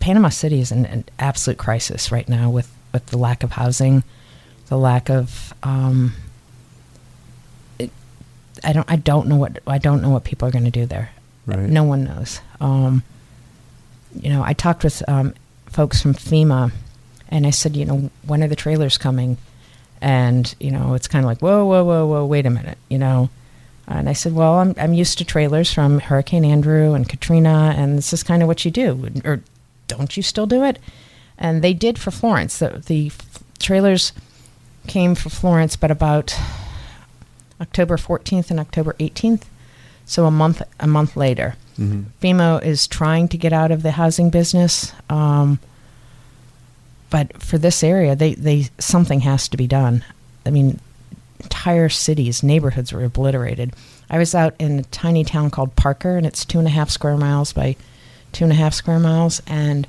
panama 0.00 0.28
city 0.28 0.60
is 0.60 0.72
in 0.72 0.86
an 0.86 1.04
absolute 1.18 1.58
crisis 1.58 2.10
right 2.12 2.28
now 2.28 2.50
with 2.50 2.70
with 2.92 3.06
the 3.06 3.18
lack 3.18 3.42
of 3.42 3.52
housing 3.52 4.02
the 4.68 4.78
lack 4.78 5.08
of 5.08 5.52
um, 5.62 6.12
it, 7.78 7.90
i 8.64 8.72
don't 8.72 8.90
i 8.90 8.96
don't 8.96 9.26
know 9.26 9.36
what 9.36 9.58
i 9.66 9.78
don't 9.78 10.02
know 10.02 10.10
what 10.10 10.24
people 10.24 10.46
are 10.46 10.52
going 10.52 10.64
to 10.64 10.70
do 10.70 10.86
there 10.86 11.10
Right. 11.48 11.60
No 11.60 11.82
one 11.82 12.04
knows. 12.04 12.42
Um, 12.60 13.02
you 14.14 14.28
know, 14.28 14.42
I 14.42 14.52
talked 14.52 14.84
with 14.84 15.02
um, 15.08 15.32
folks 15.64 16.02
from 16.02 16.12
FEMA, 16.12 16.72
and 17.30 17.46
I 17.46 17.50
said, 17.50 17.74
you 17.74 17.86
know, 17.86 18.10
when 18.26 18.42
are 18.42 18.48
the 18.48 18.54
trailers 18.54 18.98
coming? 18.98 19.38
And 20.02 20.54
you 20.60 20.70
know, 20.70 20.92
it's 20.92 21.08
kind 21.08 21.24
of 21.24 21.26
like, 21.26 21.40
whoa, 21.40 21.64
whoa, 21.64 21.84
whoa, 21.84 22.06
whoa, 22.06 22.26
wait 22.26 22.44
a 22.44 22.50
minute, 22.50 22.76
you 22.90 22.98
know. 22.98 23.30
And 23.86 24.10
I 24.10 24.12
said, 24.12 24.34
well, 24.34 24.58
I'm 24.58 24.74
I'm 24.76 24.92
used 24.92 25.16
to 25.18 25.24
trailers 25.24 25.72
from 25.72 26.00
Hurricane 26.00 26.44
Andrew 26.44 26.92
and 26.92 27.08
Katrina, 27.08 27.74
and 27.74 27.96
this 27.96 28.12
is 28.12 28.22
kind 28.22 28.42
of 28.42 28.46
what 28.46 28.66
you 28.66 28.70
do, 28.70 29.10
or 29.24 29.40
don't 29.88 30.16
you 30.16 30.22
still 30.22 30.46
do 30.46 30.62
it? 30.62 30.78
And 31.36 31.62
they 31.62 31.74
did 31.74 31.98
for 31.98 32.10
Florence. 32.10 32.58
The 32.58 32.82
the 32.86 33.10
trailers 33.58 34.12
came 34.86 35.14
for 35.14 35.28
Florence, 35.28 35.76
but 35.76 35.90
about 35.90 36.34
October 37.60 37.96
14th 37.96 38.50
and 38.50 38.60
October 38.60 38.94
18th, 39.00 39.42
so 40.06 40.24
a 40.26 40.30
month 40.30 40.62
a 40.78 40.86
month 40.86 41.16
later. 41.16 41.56
hmm 41.76 42.04
FEMA 42.22 42.62
is 42.64 42.86
trying 42.86 43.28
to 43.28 43.36
get 43.36 43.52
out 43.52 43.70
of 43.70 43.82
the 43.82 43.92
housing 43.92 44.30
business, 44.30 44.92
um, 45.10 45.58
but 47.10 47.40
for 47.42 47.58
this 47.58 47.82
area, 47.82 48.14
they, 48.14 48.34
they 48.34 48.68
something 48.78 49.20
has 49.20 49.48
to 49.48 49.56
be 49.56 49.66
done. 49.66 50.04
I 50.44 50.50
mean, 50.50 50.80
entire 51.40 51.88
cities, 51.88 52.42
neighborhoods 52.42 52.92
were 52.92 53.04
obliterated. 53.04 53.74
I 54.10 54.18
was 54.18 54.34
out 54.34 54.54
in 54.58 54.78
a 54.78 54.82
tiny 54.84 55.24
town 55.24 55.50
called 55.50 55.76
Parker, 55.76 56.16
and 56.16 56.26
it's 56.26 56.44
two 56.44 56.58
and 56.58 56.66
a 56.66 56.70
half 56.70 56.90
square 56.90 57.16
miles 57.16 57.52
by 57.52 57.76
two 58.32 58.44
and 58.44 58.52
a 58.52 58.56
half 58.56 58.74
square 58.74 58.98
miles, 58.98 59.42
and 59.46 59.86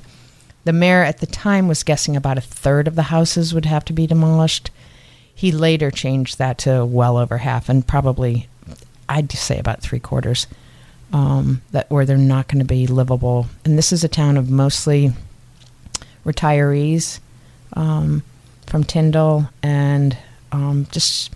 the 0.64 0.72
mayor 0.72 1.02
at 1.02 1.18
the 1.18 1.26
time 1.26 1.68
was 1.68 1.82
guessing 1.82 2.16
about 2.16 2.38
a 2.38 2.42
third 2.42 2.86
of 2.86 2.94
the 2.94 3.04
houses 3.04 3.54
would 3.54 3.64
have 3.66 3.84
to 3.86 3.92
be 3.92 4.06
demolished. 4.06 4.70
He 5.34 5.52
later 5.52 5.90
changed 5.90 6.38
that 6.38 6.58
to 6.58 6.84
well 6.84 7.16
over 7.16 7.38
half, 7.38 7.68
and 7.68 7.86
probably, 7.86 8.48
I'd 9.08 9.32
say 9.32 9.58
about 9.58 9.80
three 9.80 10.00
quarters 10.00 10.46
um, 11.12 11.62
that 11.72 11.90
where 11.90 12.04
they're 12.04 12.16
not 12.16 12.48
going 12.48 12.58
to 12.58 12.64
be 12.64 12.86
livable. 12.86 13.46
And 13.64 13.76
this 13.78 13.92
is 13.92 14.04
a 14.04 14.08
town 14.08 14.36
of 14.36 14.50
mostly 14.50 15.12
retirees 16.24 17.20
um, 17.72 18.22
from 18.66 18.84
Tyndall 18.84 19.48
and 19.62 20.16
um, 20.52 20.86
just 20.90 21.34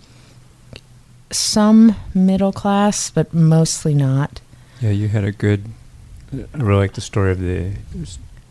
some 1.31 1.95
middle 2.13 2.51
class, 2.51 3.09
but 3.09 3.33
mostly 3.33 3.93
not. 3.93 4.39
Yeah, 4.81 4.91
you 4.91 5.07
had 5.07 5.23
a 5.23 5.31
good. 5.31 5.65
I 6.53 6.57
really 6.57 6.79
like 6.79 6.93
the 6.93 7.01
story 7.01 7.31
of 7.31 7.39
the. 7.39 7.71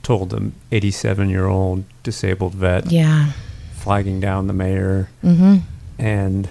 Told 0.02 0.30
the 0.30 0.50
87 0.70 1.30
year 1.30 1.46
old 1.46 1.84
disabled 2.02 2.52
vet 2.54 2.92
Yeah. 2.92 3.32
flagging 3.74 4.20
down 4.20 4.48
the 4.48 4.52
mayor, 4.52 5.08
Mm-hmm. 5.24 5.56
and 5.98 6.48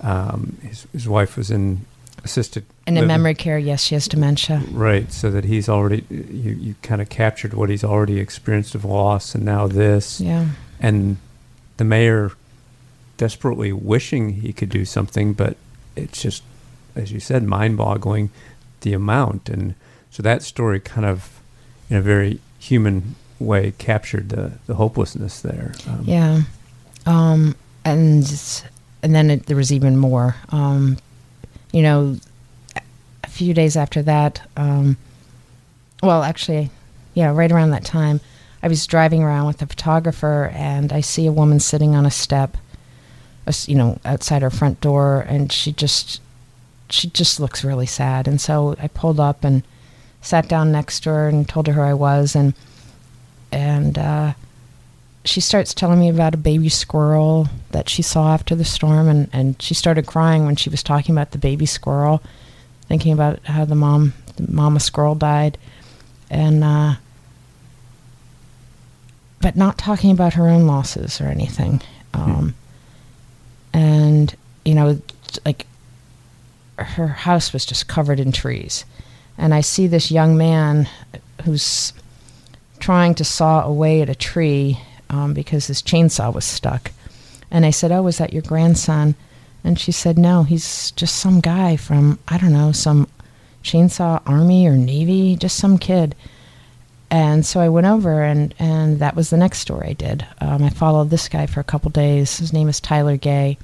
um, 0.00 0.56
his 0.62 0.86
his 0.92 1.08
wife 1.08 1.36
was 1.36 1.50
in 1.50 1.84
assisted. 2.22 2.64
And 2.86 2.96
in 2.96 3.06
memory 3.08 3.34
care, 3.34 3.58
yes, 3.58 3.82
she 3.82 3.94
has 3.96 4.06
dementia. 4.06 4.62
Right, 4.70 5.12
so 5.12 5.28
that 5.32 5.44
he's 5.44 5.68
already 5.68 6.04
you 6.08 6.52
you 6.52 6.74
kind 6.82 7.02
of 7.02 7.08
captured 7.08 7.52
what 7.52 7.68
he's 7.68 7.82
already 7.82 8.20
experienced 8.20 8.76
of 8.76 8.84
loss, 8.84 9.34
and 9.34 9.44
now 9.44 9.66
this, 9.66 10.20
Yeah. 10.20 10.50
and 10.80 11.16
the 11.78 11.84
mayor 11.84 12.30
desperately 13.16 13.72
wishing 13.72 14.34
he 14.42 14.52
could 14.52 14.68
do 14.70 14.84
something, 14.84 15.32
but 15.32 15.56
it's 15.96 16.22
just, 16.22 16.44
as 16.94 17.10
you 17.10 17.18
said, 17.18 17.42
mind-boggling 17.42 18.30
the 18.82 18.92
amount, 18.92 19.48
and 19.48 19.74
so 20.10 20.22
that 20.22 20.42
story 20.42 20.80
kind 20.80 21.06
of, 21.06 21.40
in 21.90 21.96
a 21.96 22.02
very 22.02 22.40
human 22.58 23.14
way, 23.38 23.72
captured 23.78 24.30
the 24.30 24.52
the 24.66 24.74
hopelessness 24.74 25.40
there. 25.40 25.74
Um, 25.88 26.02
Yeah. 26.04 26.40
Um, 27.06 27.54
and 27.84 28.62
and 29.02 29.14
then 29.14 29.30
it, 29.30 29.46
there 29.46 29.56
was 29.56 29.72
even 29.72 29.96
more. 29.96 30.36
Um, 30.50 30.98
you 31.72 31.82
know, 31.82 32.16
a 33.24 33.28
few 33.28 33.54
days 33.54 33.76
after 33.76 34.02
that, 34.02 34.42
um, 34.56 34.96
well, 36.02 36.22
actually, 36.22 36.70
yeah, 37.14 37.32
right 37.32 37.50
around 37.52 37.70
that 37.70 37.84
time, 37.84 38.20
I 38.62 38.68
was 38.68 38.86
driving 38.86 39.22
around 39.22 39.46
with 39.46 39.62
a 39.62 39.66
photographer, 39.66 40.50
and 40.54 40.92
I 40.92 41.00
see 41.00 41.26
a 41.26 41.32
woman 41.32 41.60
sitting 41.60 41.94
on 41.94 42.06
a 42.06 42.10
step, 42.10 42.56
you 43.66 43.74
know, 43.74 43.98
outside 44.04 44.42
her 44.42 44.50
front 44.50 44.80
door, 44.80 45.24
and 45.28 45.52
she 45.52 45.72
just 45.72 46.20
she 46.90 47.08
just 47.08 47.38
looks 47.38 47.64
really 47.64 47.86
sad. 47.86 48.26
And 48.26 48.40
so 48.40 48.74
I 48.80 48.88
pulled 48.88 49.20
up 49.20 49.44
and 49.44 49.62
sat 50.20 50.48
down 50.48 50.72
next 50.72 51.00
to 51.00 51.10
her 51.10 51.28
and 51.28 51.48
told 51.48 51.66
her 51.66 51.72
who 51.74 51.80
I 51.80 51.94
was, 51.94 52.34
and 52.34 52.54
and 53.52 53.98
uh, 53.98 54.32
she 55.24 55.40
starts 55.40 55.74
telling 55.74 56.00
me 56.00 56.08
about 56.08 56.34
a 56.34 56.38
baby 56.38 56.68
squirrel 56.68 57.48
that 57.70 57.88
she 57.88 58.02
saw 58.02 58.32
after 58.34 58.54
the 58.54 58.64
storm, 58.64 59.08
and, 59.08 59.28
and 59.32 59.60
she 59.60 59.74
started 59.74 60.06
crying 60.06 60.44
when 60.44 60.56
she 60.56 60.70
was 60.70 60.82
talking 60.82 61.14
about 61.14 61.30
the 61.30 61.38
baby 61.38 61.66
squirrel, 61.66 62.22
thinking 62.88 63.12
about 63.12 63.38
how 63.44 63.64
the 63.64 63.74
mom, 63.74 64.12
the 64.36 64.50
mama 64.50 64.80
squirrel 64.80 65.14
died, 65.14 65.58
and 66.30 66.62
uh, 66.64 66.94
but 69.40 69.56
not 69.56 69.78
talking 69.78 70.10
about 70.10 70.34
her 70.34 70.48
own 70.48 70.66
losses 70.66 71.20
or 71.20 71.26
anything. 71.26 71.80
Um, 72.14 72.54
And 73.72 74.34
you 74.64 74.74
know, 74.74 75.00
like 75.44 75.66
her 76.76 77.08
house 77.08 77.52
was 77.52 77.64
just 77.66 77.86
covered 77.86 78.18
in 78.18 78.32
trees, 78.32 78.84
and 79.38 79.54
I 79.54 79.60
see 79.60 79.86
this 79.86 80.10
young 80.10 80.36
man 80.36 80.88
who's 81.44 81.92
trying 82.80 83.14
to 83.14 83.24
saw 83.24 83.64
away 83.64 84.02
at 84.02 84.08
a 84.08 84.14
tree 84.14 84.78
um, 85.08 85.32
because 85.32 85.68
his 85.68 85.80
chainsaw 85.80 86.34
was 86.34 86.44
stuck. 86.44 86.90
And 87.50 87.64
I 87.64 87.70
said, 87.70 87.92
Oh, 87.92 88.02
was 88.02 88.18
that 88.18 88.32
your 88.32 88.42
grandson? 88.42 89.14
And 89.64 89.78
she 89.78 89.92
said, 89.92 90.18
No, 90.18 90.42
he's 90.42 90.90
just 90.92 91.16
some 91.16 91.40
guy 91.40 91.76
from, 91.76 92.18
I 92.28 92.38
don't 92.38 92.52
know, 92.52 92.72
some 92.72 93.08
chainsaw 93.62 94.20
army 94.26 94.66
or 94.66 94.76
navy, 94.76 95.36
just 95.36 95.56
some 95.56 95.78
kid. 95.78 96.14
And 97.10 97.46
so 97.46 97.60
I 97.60 97.70
went 97.70 97.86
over, 97.86 98.22
and, 98.22 98.54
and 98.58 98.98
that 98.98 99.16
was 99.16 99.30
the 99.30 99.38
next 99.38 99.60
story 99.60 99.88
I 99.88 99.92
did. 99.94 100.26
Um, 100.42 100.62
I 100.62 100.68
followed 100.68 101.08
this 101.08 101.28
guy 101.28 101.46
for 101.46 101.60
a 101.60 101.64
couple 101.64 101.90
days. 101.90 102.38
His 102.38 102.52
name 102.52 102.68
is 102.68 102.80
Tyler 102.80 103.16
Gay, 103.16 103.56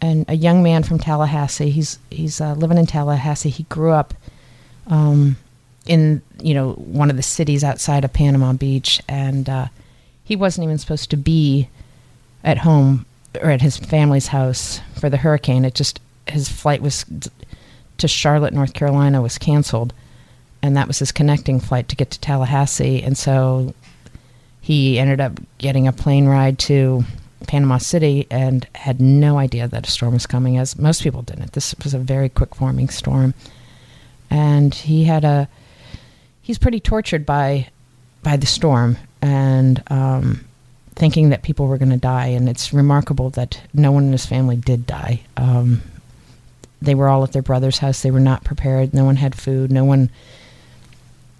and 0.00 0.24
a 0.26 0.34
young 0.34 0.60
man 0.60 0.82
from 0.82 0.98
Tallahassee. 0.98 1.70
He's 1.70 2.00
he's 2.10 2.40
uh, 2.40 2.54
living 2.54 2.76
in 2.76 2.86
Tallahassee. 2.86 3.50
He 3.50 3.62
grew 3.64 3.92
up 3.92 4.12
um, 4.88 5.36
in 5.86 6.22
you 6.42 6.54
know 6.54 6.72
one 6.72 7.10
of 7.10 7.16
the 7.16 7.22
cities 7.22 7.64
outside 7.64 8.04
of 8.04 8.12
Panama 8.12 8.52
Beach, 8.52 9.00
and 9.08 9.48
uh, 9.48 9.68
he 10.24 10.36
wasn't 10.36 10.64
even 10.64 10.78
supposed 10.78 11.10
to 11.10 11.16
be 11.16 11.68
at 12.44 12.58
home 12.58 13.06
or 13.42 13.50
at 13.50 13.62
his 13.62 13.76
family's 13.76 14.28
house 14.28 14.80
for 14.98 15.08
the 15.08 15.16
hurricane. 15.16 15.64
It 15.64 15.74
just 15.74 16.00
his 16.26 16.48
flight 16.48 16.82
was 16.82 17.04
to 17.98 18.08
Charlotte, 18.08 18.54
North 18.54 18.74
Carolina, 18.74 19.22
was 19.22 19.38
canceled, 19.38 19.92
and 20.62 20.76
that 20.76 20.86
was 20.86 20.98
his 20.98 21.12
connecting 21.12 21.60
flight 21.60 21.88
to 21.88 21.96
get 21.96 22.10
to 22.10 22.20
Tallahassee, 22.20 23.02
and 23.02 23.16
so 23.16 23.74
he 24.60 24.98
ended 24.98 25.20
up 25.20 25.32
getting 25.58 25.88
a 25.88 25.92
plane 25.92 26.26
ride 26.26 26.58
to 26.58 27.02
Panama 27.46 27.78
City 27.78 28.26
and 28.30 28.66
had 28.74 29.00
no 29.00 29.38
idea 29.38 29.66
that 29.66 29.86
a 29.86 29.90
storm 29.90 30.14
was 30.14 30.26
coming, 30.26 30.58
as 30.58 30.78
most 30.78 31.02
people 31.02 31.22
didn't. 31.22 31.52
This 31.52 31.74
was 31.82 31.94
a 31.94 31.98
very 31.98 32.28
quick 32.28 32.54
forming 32.54 32.88
storm, 32.88 33.32
and 34.30 34.74
he 34.74 35.04
had 35.04 35.24
a 35.24 35.48
he's 36.42 36.58
pretty 36.58 36.80
tortured 36.80 37.26
by 37.26 37.68
by 38.22 38.36
the 38.36 38.46
storm 38.46 38.96
and 39.22 39.82
um, 39.88 40.44
thinking 40.94 41.30
that 41.30 41.42
people 41.42 41.66
were 41.66 41.78
going 41.78 41.90
to 41.90 41.96
die. 41.96 42.26
And 42.26 42.48
it's 42.48 42.72
remarkable 42.72 43.30
that 43.30 43.60
no 43.72 43.92
one 43.92 44.06
in 44.06 44.12
his 44.12 44.26
family 44.26 44.56
did 44.56 44.86
die. 44.86 45.20
Um, 45.36 45.82
they 46.80 46.94
were 46.94 47.08
all 47.08 47.24
at 47.24 47.32
their 47.32 47.42
brother's 47.42 47.78
house. 47.78 48.02
They 48.02 48.10
were 48.10 48.20
not 48.20 48.44
prepared. 48.44 48.94
No 48.94 49.04
one 49.04 49.16
had 49.16 49.34
food. 49.34 49.72
No 49.72 49.84
one. 49.84 50.10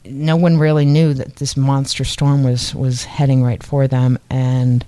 No 0.05 0.37
one 0.37 0.57
really 0.57 0.87
knew 0.87 1.13
that 1.13 1.37
this 1.37 1.57
monster 1.57 2.05
storm 2.05 2.43
was 2.43 2.75
was 2.75 3.05
heading 3.05 3.43
right 3.43 3.63
for 3.63 3.87
them, 3.87 4.19
and 4.31 4.85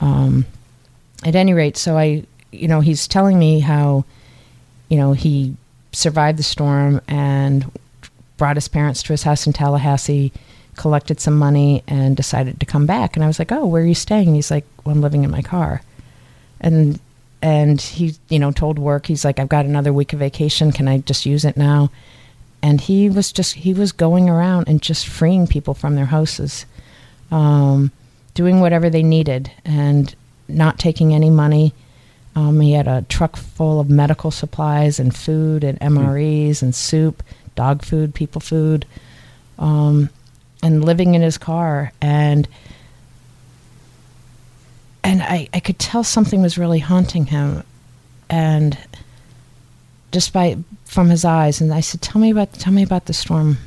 um, 0.00 0.44
at 1.24 1.36
any 1.36 1.52
rate, 1.52 1.76
so 1.76 1.96
I, 1.96 2.24
you 2.50 2.66
know, 2.66 2.80
he's 2.80 3.06
telling 3.06 3.38
me 3.38 3.60
how, 3.60 4.04
you 4.88 4.96
know, 4.96 5.12
he 5.12 5.54
survived 5.92 6.38
the 6.38 6.42
storm 6.42 7.00
and 7.08 7.70
brought 8.36 8.56
his 8.56 8.68
parents 8.68 9.02
to 9.02 9.12
his 9.12 9.22
house 9.22 9.46
in 9.46 9.52
Tallahassee, 9.52 10.32
collected 10.76 11.20
some 11.20 11.36
money, 11.36 11.82
and 11.86 12.16
decided 12.16 12.58
to 12.60 12.66
come 12.66 12.86
back. 12.86 13.16
And 13.16 13.24
I 13.24 13.26
was 13.26 13.38
like, 13.38 13.52
"Oh, 13.52 13.66
where 13.66 13.82
are 13.82 13.86
you 13.86 13.94
staying?" 13.94 14.28
And 14.28 14.36
he's 14.36 14.50
like, 14.50 14.64
"Well, 14.84 14.94
I'm 14.94 15.02
living 15.02 15.24
in 15.24 15.30
my 15.30 15.42
car." 15.42 15.82
And 16.60 16.98
and 17.42 17.80
he, 17.80 18.16
you 18.28 18.38
know, 18.38 18.50
told 18.50 18.78
work, 18.78 19.06
he's 19.06 19.24
like, 19.24 19.38
"I've 19.38 19.48
got 19.48 19.64
another 19.64 19.92
week 19.92 20.12
of 20.12 20.18
vacation. 20.18 20.72
Can 20.72 20.88
I 20.88 20.98
just 20.98 21.26
use 21.26 21.44
it 21.44 21.56
now?" 21.56 21.90
And 22.62 22.80
he 22.80 23.08
was 23.08 23.32
just 23.32 23.54
he 23.54 23.74
was 23.74 23.92
going 23.92 24.28
around 24.28 24.68
and 24.68 24.82
just 24.82 25.06
freeing 25.06 25.46
people 25.46 25.74
from 25.74 25.94
their 25.94 26.06
houses, 26.06 26.66
um, 27.30 27.90
doing 28.34 28.60
whatever 28.60 28.90
they 28.90 29.02
needed, 29.02 29.50
and 29.64 30.14
not 30.48 30.78
taking 30.78 31.14
any 31.14 31.30
money. 31.30 31.74
Um, 32.40 32.58
he 32.60 32.72
had 32.72 32.88
a 32.88 33.02
truck 33.02 33.36
full 33.36 33.80
of 33.80 33.90
medical 33.90 34.30
supplies 34.30 34.98
and 34.98 35.14
food 35.14 35.62
and 35.62 35.78
MREs 35.80 36.62
and 36.62 36.74
soup, 36.74 37.22
dog 37.54 37.82
food, 37.82 38.14
people 38.14 38.40
food, 38.40 38.86
um, 39.58 40.08
and 40.62 40.82
living 40.82 41.14
in 41.14 41.20
his 41.20 41.36
car. 41.36 41.92
And 42.00 42.48
and 45.04 45.22
I, 45.22 45.50
I 45.52 45.60
could 45.60 45.78
tell 45.78 46.02
something 46.02 46.40
was 46.40 46.56
really 46.56 46.78
haunting 46.78 47.26
him. 47.26 47.62
And 48.30 48.78
just 50.10 50.32
by 50.32 50.56
from 50.86 51.10
his 51.10 51.26
eyes. 51.26 51.60
And 51.60 51.74
I 51.74 51.80
said, 51.80 52.00
"Tell 52.00 52.22
me 52.22 52.30
about 52.30 52.54
tell 52.54 52.72
me 52.72 52.82
about 52.82 53.04
the 53.04 53.12
storm." 53.12 53.58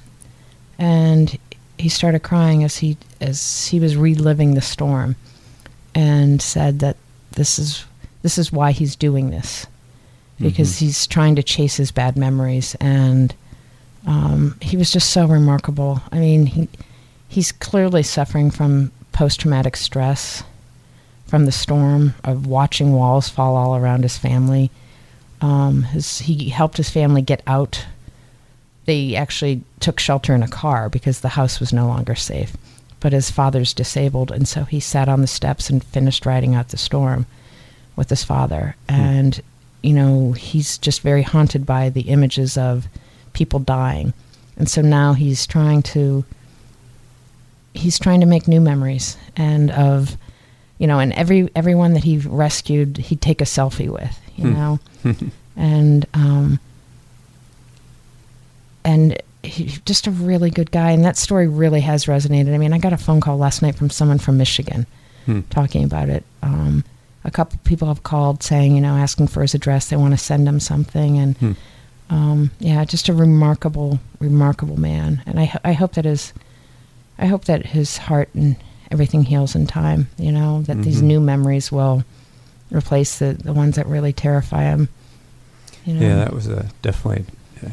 And 0.79 1.37
he 1.77 1.89
started 1.89 2.23
crying 2.23 2.63
as 2.63 2.77
he 2.77 2.97
as 3.21 3.67
he 3.67 3.79
was 3.79 3.95
reliving 3.95 4.55
the 4.55 4.61
storm, 4.61 5.15
and 5.93 6.41
said 6.41 6.79
that 6.79 6.97
this 7.33 7.59
is 7.59 7.85
this 8.23 8.37
is 8.39 8.51
why 8.51 8.71
he's 8.71 8.95
doing 8.95 9.29
this. 9.29 9.67
Because 10.39 10.71
Mhm. 10.73 10.79
he's 10.79 11.05
trying 11.05 11.35
to 11.35 11.43
chase 11.43 11.75
his 11.77 11.91
bad 11.91 12.17
memories 12.17 12.75
and 12.81 13.33
um, 14.05 14.57
he 14.61 14.75
was 14.75 14.91
just 14.91 15.11
so 15.11 15.25
remarkable. 15.27 16.01
I 16.11 16.19
mean 16.19 16.47
he 16.47 16.67
he's 17.29 17.51
clearly 17.51 18.03
suffering 18.03 18.49
from 18.51 18.91
post-traumatic 19.11 19.75
stress 19.77 20.43
from 21.27 21.45
the 21.45 21.51
storm 21.51 22.13
of 22.23 22.45
watching 22.47 22.93
walls 22.93 23.29
fall 23.29 23.55
all 23.55 23.75
around 23.75 24.03
his 24.03 24.17
family. 24.17 24.69
Um, 25.41 25.83
his, 25.83 26.19
he 26.19 26.49
helped 26.49 26.77
his 26.77 26.89
family 26.89 27.21
get 27.21 27.41
out. 27.47 27.85
They 28.85 29.15
actually 29.15 29.61
took 29.79 29.99
shelter 29.99 30.35
in 30.35 30.43
a 30.43 30.47
car 30.47 30.89
because 30.89 31.21
the 31.21 31.29
house 31.29 31.59
was 31.59 31.71
no 31.73 31.87
longer 31.87 32.15
safe. 32.15 32.55
But 32.99 33.13
his 33.13 33.31
father's 33.31 33.73
disabled 33.73 34.31
and 34.31 34.47
so 34.47 34.63
he 34.65 34.79
sat 34.79 35.09
on 35.09 35.21
the 35.21 35.27
steps 35.27 35.69
and 35.69 35.83
finished 35.83 36.25
riding 36.25 36.53
out 36.55 36.69
the 36.69 36.77
storm 36.77 37.25
with 37.95 38.09
his 38.09 38.23
father. 38.23 38.75
And 38.89 39.39
you 39.81 39.93
know 39.93 40.31
he's 40.31 40.77
just 40.77 41.01
very 41.01 41.23
haunted 41.23 41.65
by 41.65 41.89
the 41.89 42.01
images 42.03 42.57
of 42.57 42.87
people 43.33 43.59
dying. 43.59 44.13
And 44.57 44.69
so 44.69 44.81
now 44.81 45.13
he's 45.13 45.45
trying 45.47 45.81
to 45.83 46.23
he's 47.73 47.97
trying 47.99 48.19
to 48.21 48.25
make 48.27 48.47
new 48.47 48.61
memories 48.61 49.17
and 49.35 49.71
of 49.71 50.15
you 50.77 50.85
know 50.87 50.99
and 50.99 51.11
every 51.13 51.49
everyone 51.55 51.93
that 51.93 52.03
he 52.03 52.19
rescued 52.19 52.97
he'd 52.97 53.19
take 53.21 53.41
a 53.41 53.45
selfie 53.45 53.89
with 53.89 54.19
you 54.35 54.51
Hmm. 54.51 54.53
know? 54.53 54.79
And 55.55 56.05
um 56.13 56.59
and 58.83 59.17
he's 59.43 59.79
just 59.81 60.07
a 60.07 60.11
really 60.11 60.49
good 60.49 60.71
guy. 60.71 60.91
And 60.91 61.03
that 61.05 61.17
story 61.17 61.47
really 61.47 61.81
has 61.81 62.05
resonated. 62.05 62.53
I 62.53 62.57
mean 62.57 62.73
i 62.73 62.77
got 62.77 62.93
a 62.93 62.97
phone 62.97 63.21
call 63.21 63.37
last 63.37 63.61
night 63.61 63.75
from 63.75 63.89
someone 63.89 64.17
from 64.19 64.37
michigan 64.37 64.85
Hmm. 65.25 65.41
talking 65.49 65.83
about 65.85 66.09
it. 66.09 66.23
Um 66.41 66.83
a 67.25 67.31
couple 67.31 67.59
people 67.63 67.87
have 67.87 68.03
called 68.03 68.43
saying 68.43 68.75
you 68.75 68.81
know 68.81 68.95
asking 68.95 69.27
for 69.27 69.41
his 69.41 69.53
address 69.55 69.87
they 69.89 69.95
want 69.95 70.13
to 70.13 70.17
send 70.17 70.47
him 70.47 70.59
something 70.59 71.17
and 71.17 71.37
Hmm. 71.37 71.51
um 72.09 72.51
yeah 72.59 72.83
just 72.85 73.09
a 73.09 73.13
remarkable 73.13 73.99
remarkable 74.19 74.79
man 74.79 75.21
and 75.25 75.39
i 75.39 75.45
ho- 75.45 75.59
i 75.63 75.73
hope 75.73 75.93
that 75.93 76.05
his 76.05 76.33
i 77.17 77.25
hope 77.25 77.45
that 77.45 77.65
his 77.67 77.97
heart 77.97 78.29
and 78.33 78.55
everything 78.91 79.23
heals 79.23 79.55
in 79.55 79.65
time 79.67 80.07
you 80.17 80.31
know 80.31 80.61
that 80.63 80.81
these 80.83 80.99
Mhm. 81.01 81.05
new 81.07 81.19
memories 81.21 81.71
will 81.71 82.03
replace 82.71 83.19
the 83.19 83.33
the 83.33 83.53
ones 83.53 83.75
that 83.75 83.87
really 83.87 84.13
terrify 84.13 84.63
him 84.63 84.89
you 85.85 85.93
know 85.93 86.01
Yeah, 86.07 86.15
that 86.15 86.33
was 86.33 86.47
a 86.47 86.69
definitely 86.81 87.25
a 87.63 87.71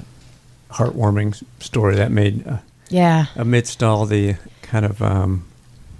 heartwarming 0.74 1.42
story 1.60 1.96
that 1.96 2.10
made 2.12 2.46
uh, 2.46 2.58
yeah 2.88 3.26
amidst 3.36 3.82
all 3.82 4.06
the 4.06 4.36
kind 4.62 4.84
of 4.84 5.02
um, 5.02 5.44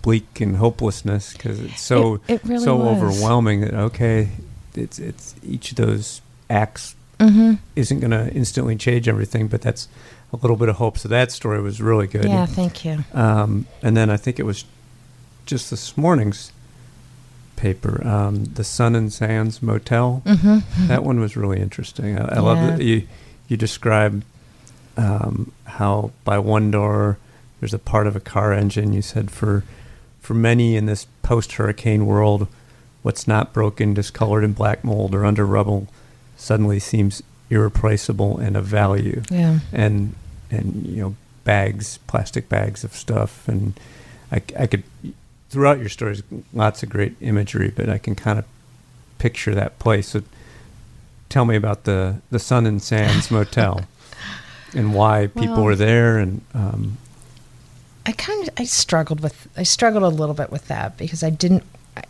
bleak 0.02 0.40
and 0.40 0.56
hopelessness 0.56 1.32
because 1.32 1.60
it's 1.60 1.80
so 1.82 2.14
It- 2.26 2.34
it 2.34 2.44
really 2.44 2.64
so 2.64 2.76
was. 2.76 2.86
overwhelming 2.96 3.60
that 3.62 3.74
okay, 3.74 4.28
it's 4.74 4.98
it's 4.98 5.34
each 5.46 5.70
of 5.72 5.76
those 5.76 6.20
acts 6.48 6.94
mm-hmm. 7.18 7.54
isn't 7.76 8.00
going 8.00 8.10
to 8.12 8.32
instantly 8.34 8.76
change 8.76 9.08
everything, 9.08 9.48
but 9.48 9.60
that's 9.62 9.88
a 10.32 10.36
little 10.36 10.56
bit 10.56 10.68
of 10.68 10.76
hope. 10.76 10.96
So 10.98 11.08
that 11.08 11.32
story 11.32 11.60
was 11.60 11.80
really 11.80 12.06
good. 12.06 12.24
yeah 12.24 12.46
thank 12.46 12.84
you 12.84 13.04
Um, 13.14 13.66
and 13.82 13.96
then 13.96 14.10
I 14.10 14.16
think 14.16 14.38
it 14.38 14.44
was 14.44 14.64
just 15.46 15.70
this 15.70 15.96
morning's 15.96 16.52
paper, 17.56 18.06
um, 18.06 18.44
the 18.44 18.64
Sun 18.64 18.94
and 18.96 19.12
Sands 19.12 19.62
Motel. 19.62 20.22
mm-hmm. 20.24 20.86
That 20.86 21.04
one 21.04 21.20
was 21.20 21.36
really 21.36 21.60
interesting. 21.60 22.18
I, 22.18 22.36
I 22.36 22.38
love 22.40 22.58
that 22.58 22.82
you 22.82 23.06
you 23.48 23.56
described 23.56 24.24
um, 24.96 25.50
how 25.64 26.12
by 26.24 26.38
one 26.38 26.70
door 26.70 27.18
there's 27.58 27.74
a 27.74 27.78
part 27.78 28.06
of 28.06 28.14
a 28.16 28.20
car 28.20 28.52
engine. 28.52 28.92
You 28.92 29.02
said 29.02 29.30
for 29.30 29.64
for 30.20 30.34
many 30.34 30.76
in 30.76 30.86
this 30.86 31.06
post 31.22 31.52
hurricane 31.52 32.06
world, 32.06 32.46
what's 33.02 33.26
not 33.26 33.52
broken, 33.52 33.94
discolored 33.94 34.44
in 34.44 34.52
black 34.52 34.84
mold 34.84 35.14
or 35.14 35.24
under 35.24 35.46
rubble, 35.46 35.88
suddenly 36.36 36.78
seems 36.78 37.22
irreplaceable 37.50 38.38
and 38.38 38.56
of 38.56 38.64
value. 38.64 39.22
yeah 39.30 39.60
And 39.72 40.14
and 40.50 40.86
you 40.86 41.02
know 41.02 41.16
bags, 41.44 41.98
plastic 42.06 42.48
bags 42.48 42.84
of 42.84 42.92
stuff, 42.94 43.48
and 43.48 43.78
I, 44.30 44.42
I 44.58 44.66
could 44.66 44.82
throughout 45.48 45.78
your 45.80 45.88
stories 45.88 46.22
lots 46.52 46.82
of 46.82 46.88
great 46.90 47.16
imagery, 47.20 47.72
but 47.74 47.88
I 47.88 47.98
can 47.98 48.14
kind 48.14 48.38
of 48.38 48.44
picture 49.18 49.54
that 49.54 49.78
place. 49.78 50.08
So 50.08 50.22
tell 51.28 51.44
me 51.44 51.56
about 51.56 51.84
the 51.84 52.16
the 52.30 52.38
Sun 52.38 52.66
and 52.66 52.80
Sands 52.82 53.30
Motel 53.30 53.82
and 54.74 54.94
why 54.94 55.26
people 55.28 55.56
Well- 55.56 55.64
were 55.64 55.76
there 55.76 56.18
and 56.18 56.42
um, 56.54 56.98
I 58.06 58.12
kind 58.12 58.42
of 58.42 58.54
I 58.56 58.64
struggled 58.64 59.20
with 59.20 59.48
I 59.56 59.62
struggled 59.62 60.02
a 60.02 60.08
little 60.08 60.34
bit 60.34 60.50
with 60.50 60.68
that 60.68 60.96
because 60.96 61.22
I 61.22 61.30
didn't. 61.30 61.64
I, 61.96 62.02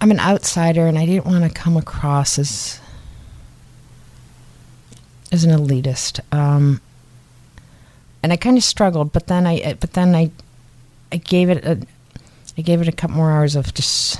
I'm 0.00 0.10
an 0.10 0.20
outsider 0.20 0.86
and 0.86 0.98
I 0.98 1.06
didn't 1.06 1.26
want 1.26 1.44
to 1.44 1.50
come 1.50 1.76
across 1.76 2.38
as 2.38 2.80
as 5.32 5.44
an 5.44 5.50
elitist. 5.50 6.20
Um, 6.32 6.80
and 8.22 8.32
I 8.32 8.36
kind 8.36 8.56
of 8.56 8.64
struggled, 8.64 9.12
but 9.12 9.26
then 9.26 9.46
I 9.46 9.74
but 9.80 9.92
then 9.92 10.14
I 10.14 10.30
I 11.12 11.16
gave 11.16 11.50
it 11.50 11.64
a 11.64 11.78
I 12.56 12.62
gave 12.62 12.80
it 12.80 12.88
a 12.88 12.92
couple 12.92 13.16
more 13.16 13.32
hours 13.32 13.56
of 13.56 13.74
just 13.74 14.18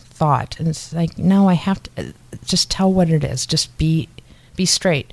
thought, 0.00 0.60
and 0.60 0.68
it's 0.68 0.92
like 0.92 1.16
no, 1.18 1.48
I 1.48 1.54
have 1.54 1.82
to 1.82 2.14
just 2.44 2.70
tell 2.70 2.92
what 2.92 3.08
it 3.08 3.24
is. 3.24 3.46
Just 3.46 3.76
be 3.78 4.08
be 4.54 4.66
straight. 4.66 5.12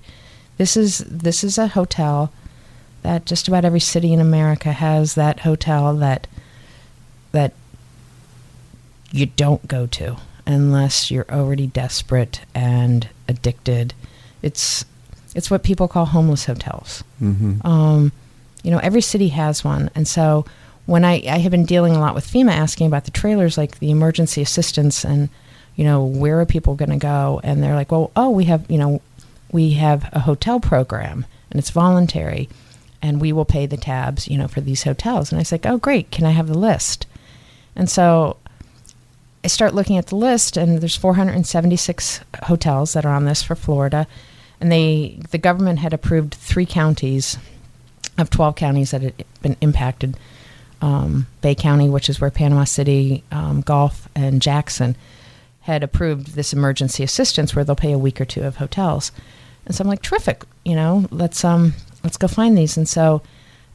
This 0.58 0.76
is 0.76 1.00
this 1.00 1.44
is 1.44 1.58
a 1.58 1.68
hotel 1.68 2.32
that 3.04 3.26
just 3.26 3.48
about 3.48 3.66
every 3.66 3.80
city 3.80 4.14
in 4.14 4.20
America 4.20 4.72
has 4.72 5.16
that 5.16 5.42
hotel 5.42 5.96
that 5.98 6.28
that 7.32 7.54
you 9.12 9.26
don't 9.26 9.68
go 9.68 9.86
to 9.88 10.18
unless 10.46 11.12
you're 11.12 11.26
already 11.30 11.68
desperate 11.68 12.42
and 12.56 13.10
addicted. 13.28 13.94
It's 14.42 14.86
it's 15.36 15.52
what 15.52 15.64
people 15.64 15.88
call 15.88 16.06
homeless 16.06 16.46
hotels. 16.46 17.04
mhm. 17.22 17.64
Um, 17.66 18.12
you 18.64 18.72
know, 18.72 18.80
every 18.80 19.02
city 19.02 19.30
has 19.30 19.64
one, 19.64 19.90
and 19.96 20.08
so 20.08 20.46
when 20.86 21.06
I 21.06 21.22
I 21.30 21.38
have 21.40 21.52
been 21.52 21.66
dealing 21.66 21.96
a 21.96 22.00
lot 22.00 22.16
with 22.16 22.26
FEMA 22.26 22.52
asking 22.52 22.88
about 22.88 23.06
the 23.06 23.12
trailers, 23.12 23.58
like 23.58 23.80
the 23.80 23.92
emergency 23.92 24.42
assistance, 24.42 25.04
and 25.06 25.30
you 25.76 25.84
know 25.84 26.04
where 26.04 26.40
are 26.40 26.46
people 26.46 26.76
going 26.76 26.90
to 26.90 26.98
go, 26.98 27.40
and 27.44 27.62
they're 27.62 27.76
like, 27.76 27.92
well, 27.92 28.12
oh, 28.16 28.30
we 28.30 28.46
have 28.46 28.70
you 28.70 28.78
know 28.78 29.02
we 29.52 29.72
have 29.72 30.10
a 30.12 30.20
hotel 30.20 30.60
program, 30.60 31.26
and 31.52 31.60
it's 31.60 31.70
voluntary, 31.70 32.50
and 33.02 33.22
we 33.22 33.32
will 33.32 33.46
pay 33.46 33.66
the 33.66 33.78
tabs, 33.78 34.28
you 34.28 34.38
know, 34.38 34.48
for 34.48 34.62
these 34.62 34.84
hotels, 34.84 35.32
and 35.32 35.38
I 35.38 35.42
was 35.42 35.52
like, 35.52 35.66
oh, 35.66 35.78
great, 35.78 36.12
can 36.12 36.26
I 36.26 36.32
have 36.32 36.48
the 36.48 36.58
list? 36.58 37.06
And 37.76 37.90
so 37.90 38.38
I 39.44 39.48
start 39.48 39.76
looking 39.76 39.98
at 39.98 40.08
the 40.08 40.16
list, 40.16 40.58
and 40.58 40.80
there's 40.82 40.96
476 40.96 42.22
hotels 42.44 42.94
that 42.94 43.06
are 43.06 43.14
on 43.14 43.26
this 43.26 43.44
for 43.44 43.56
Florida, 43.56 44.08
and 44.60 44.72
they 44.72 45.20
the 45.30 45.38
government 45.38 45.80
had 45.80 45.94
approved 45.94 46.34
three 46.34 46.66
counties 46.66 47.38
of 48.18 48.30
12 48.30 48.56
counties 48.56 48.92
that 48.92 49.02
had 49.02 49.26
been 49.42 49.56
impacted. 49.62 50.18
Um, 50.82 51.28
Bay 51.42 51.56
County, 51.56 51.90
which 51.90 52.10
is 52.10 52.22
where 52.22 52.30
Panama 52.30 52.64
City, 52.64 53.24
um, 53.32 53.62
Gulf, 53.62 54.08
and 54.16 54.42
Jackson 54.42 54.96
had 55.62 55.82
approved 55.84 56.36
this 56.36 56.54
emergency 56.54 57.04
assistance, 57.04 57.56
where 57.56 57.66
they'll 57.66 57.76
pay 57.76 57.92
a 57.92 57.98
week 57.98 58.22
or 58.22 58.26
two 58.26 58.44
of 58.44 58.58
hotels. 58.58 59.12
And 59.66 59.76
so 59.76 59.84
I'm 59.84 59.88
like, 59.88 60.02
terrific, 60.02 60.44
you 60.64 60.76
know, 60.76 61.08
let's 61.12 61.44
um, 61.44 61.74
let's 62.08 62.18
go 62.18 62.28
find 62.30 62.58
these. 62.58 62.78
And 62.78 62.88
so 62.88 63.22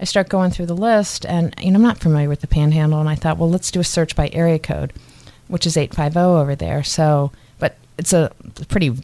I 0.01 0.05
start 0.05 0.31
going 0.31 0.51
through 0.51 0.67
the 0.67 0.75
list, 0.77 1.27
and 1.27 1.55
you 1.61 1.71
know, 1.71 1.77
I'm 1.77 1.83
not 1.83 1.99
familiar 1.99 2.29
with 2.31 2.41
the 2.41 2.47
Panhandle, 2.47 2.99
and 2.99 3.09
I 3.11 3.15
thought, 3.15 3.37
well, 3.37 3.51
let's 3.51 3.71
do 3.71 3.79
a 3.81 3.85
search 3.85 4.17
by 4.17 4.31
area 4.33 4.59
code, 4.59 4.93
which 5.49 5.67
is 5.67 5.77
850 5.77 6.19
over 6.19 6.55
there. 6.57 6.83
So, 6.83 7.31
but 7.59 7.77
it's 7.99 8.13
a 8.15 8.33
pretty 8.69 8.97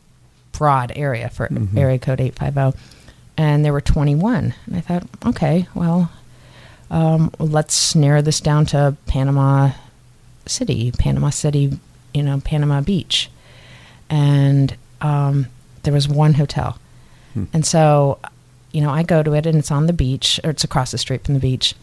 broad 0.53 0.93
area 0.97 1.29
for 1.29 1.47
Mhm. 1.49 1.77
area 1.77 1.99
code 1.99 2.21
850, 2.23 2.77
and 3.37 3.65
there 3.65 3.73
were 3.73 3.83
21. 3.83 4.55
And 4.67 4.77
I 4.77 4.81
thought, 4.81 5.05
okay, 5.27 5.69
well, 5.75 6.11
um, 6.91 7.31
let's 7.39 7.95
narrow 7.95 8.23
this 8.23 8.41
down 8.41 8.65
to 8.67 8.97
Panama 9.07 9.73
City, 10.47 10.91
Panama 10.91 11.29
City, 11.31 11.79
you 12.15 12.23
know, 12.23 12.41
Panama 12.41 12.81
Beach, 12.81 13.31
and 14.09 14.75
um, 15.03 15.47
there 15.83 15.93
was 15.93 16.09
one 16.09 16.35
hotel, 16.35 16.79
Hmm. 17.35 17.45
and 17.53 17.65
so, 17.67 18.19
you 18.73 18.81
know, 18.81 18.91
I 18.91 19.03
go 19.03 19.23
to 19.23 19.35
it, 19.35 19.47
and 19.47 19.59
it's 19.59 19.71
on 19.71 19.87
the 19.87 19.93
beach, 19.93 20.39
or 20.45 20.51
it's 20.51 20.65
across 20.65 20.91
the 20.91 20.99
street 20.99 21.25
from 21.25 21.35
the 21.35 21.41
beach, 21.41 21.75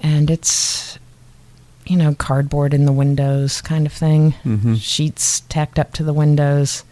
and 0.00 0.30
it's, 0.30 0.98
you 1.86 1.96
know, 1.96 2.14
cardboard 2.14 2.74
in 2.74 2.84
the 2.84 2.92
windows, 2.92 3.60
kind 3.60 3.86
of 3.86 3.92
thing 3.92 4.34
Mhm. 4.44 4.80
sheets 4.80 5.40
tacked 5.48 5.78
up 5.78 5.92
to 5.94 6.04
the 6.04 6.12
windows. 6.12 6.84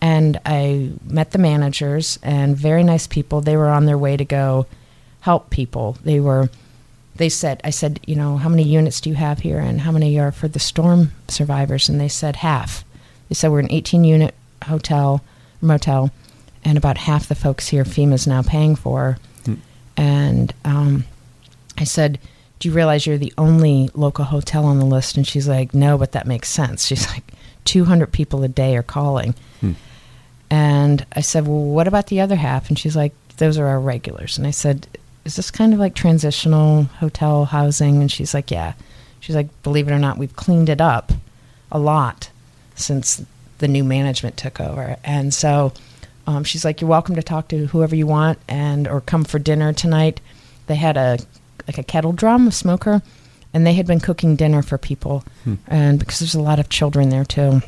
And 0.00 0.38
I 0.44 0.90
met 1.06 1.30
the 1.30 1.38
managers 1.38 2.18
and 2.22 2.56
very 2.56 2.82
nice 2.84 3.06
people. 3.06 3.40
They 3.40 3.56
were 3.56 3.70
on 3.70 3.86
their 3.86 3.96
way 3.96 4.16
to 4.18 4.24
go 4.24 4.66
help 5.20 5.48
people. 5.48 5.96
They 6.04 6.20
were, 6.20 6.50
they 7.16 7.30
said, 7.30 7.60
I 7.64 7.70
said, 7.70 8.00
you 8.06 8.14
know, 8.14 8.36
how 8.36 8.50
many 8.50 8.64
units 8.64 9.00
do 9.00 9.08
you 9.08 9.16
have 9.16 9.38
here 9.40 9.58
and 9.60 9.80
how 9.80 9.92
many 9.92 10.18
are 10.18 10.30
for 10.32 10.48
the 10.48 10.58
storm 10.58 11.12
survivors? 11.28 11.88
And 11.88 11.98
they 11.98 12.08
said 12.08 12.36
half. 12.36 12.84
They 13.30 13.34
said 13.34 13.50
we're 13.50 13.60
an 13.60 13.72
18 13.72 14.04
unit 14.04 14.34
hotel, 14.64 15.22
motel, 15.62 16.10
and 16.64 16.78
about 16.78 16.96
half 16.96 17.28
the 17.28 17.34
folks 17.34 17.68
here 17.68 17.84
FEMA's 17.84 18.26
now 18.26 18.42
paying 18.42 18.76
for. 18.76 19.18
Hmm. 19.44 19.54
And 19.96 20.54
um, 20.64 21.04
I 21.78 21.84
said, 21.84 22.18
"Do 22.58 22.68
you 22.68 22.74
realize 22.74 23.06
you're 23.06 23.18
the 23.18 23.34
only 23.38 23.90
local 23.94 24.24
hotel 24.24 24.64
on 24.64 24.78
the 24.78 24.86
list?" 24.86 25.16
And 25.16 25.26
she's 25.26 25.46
like, 25.46 25.74
"No, 25.74 25.98
but 25.98 26.12
that 26.12 26.26
makes 26.26 26.48
sense." 26.48 26.86
She's 26.86 27.06
like, 27.08 27.32
"200 27.64 28.12
people 28.12 28.42
a 28.42 28.48
day 28.48 28.76
are 28.76 28.82
calling." 28.82 29.34
Hmm. 29.60 29.72
And 30.50 31.06
I 31.12 31.20
said, 31.20 31.46
"Well, 31.46 31.62
what 31.62 31.88
about 31.88 32.08
the 32.08 32.20
other 32.20 32.36
half?" 32.36 32.68
And 32.68 32.78
she's 32.78 32.96
like, 32.96 33.14
"Those 33.36 33.58
are 33.58 33.66
our 33.66 33.80
regulars." 33.80 34.38
And 34.38 34.46
I 34.46 34.50
said, 34.52 34.86
"Is 35.24 35.36
this 35.36 35.50
kind 35.50 35.72
of 35.72 35.80
like 35.80 35.94
transitional 35.94 36.84
hotel 36.84 37.46
housing?" 37.46 38.00
And 38.00 38.10
she's 38.10 38.34
like, 38.34 38.50
"Yeah." 38.50 38.74
She's 39.20 39.36
like, 39.36 39.48
"Believe 39.62 39.88
it 39.88 39.92
or 39.92 39.98
not, 39.98 40.18
we've 40.18 40.36
cleaned 40.36 40.68
it 40.68 40.80
up 40.80 41.12
a 41.72 41.78
lot 41.78 42.30
since 42.74 43.22
the 43.58 43.68
new 43.68 43.84
management 43.84 44.36
took 44.36 44.60
over." 44.60 44.96
And 45.02 45.32
so 45.32 45.72
um, 46.26 46.44
she's 46.44 46.64
like, 46.64 46.80
"You're 46.80 46.90
welcome 46.90 47.14
to 47.16 47.22
talk 47.22 47.48
to 47.48 47.66
whoever 47.66 47.94
you 47.96 48.06
want, 48.06 48.38
and 48.48 48.86
or 48.88 49.00
come 49.00 49.24
for 49.24 49.38
dinner 49.38 49.72
tonight." 49.72 50.20
They 50.66 50.76
had 50.76 50.96
a 50.96 51.18
like 51.66 51.78
a 51.78 51.82
kettle 51.82 52.12
drum, 52.12 52.48
a 52.48 52.52
smoker, 52.52 53.02
and 53.52 53.66
they 53.66 53.74
had 53.74 53.86
been 53.86 54.00
cooking 54.00 54.36
dinner 54.36 54.62
for 54.62 54.78
people, 54.78 55.24
Hmm. 55.44 55.54
and 55.66 55.98
because 55.98 56.18
there's 56.20 56.34
a 56.34 56.40
lot 56.42 56.58
of 56.58 56.68
children 56.68 57.08
there 57.10 57.24
too, 57.24 57.62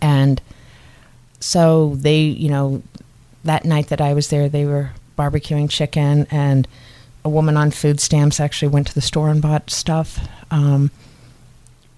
and 0.00 0.40
so 1.40 1.94
they, 1.96 2.20
you 2.20 2.48
know, 2.48 2.82
that 3.44 3.64
night 3.64 3.88
that 3.88 4.00
I 4.00 4.14
was 4.14 4.28
there, 4.28 4.48
they 4.48 4.64
were 4.64 4.90
barbecuing 5.18 5.68
chicken, 5.68 6.26
and 6.30 6.66
a 7.24 7.28
woman 7.28 7.56
on 7.56 7.70
food 7.70 8.00
stamps 8.00 8.40
actually 8.40 8.68
went 8.68 8.86
to 8.88 8.94
the 8.94 9.00
store 9.00 9.28
and 9.28 9.42
bought 9.42 9.70
stuff, 9.70 10.18
um, 10.50 10.90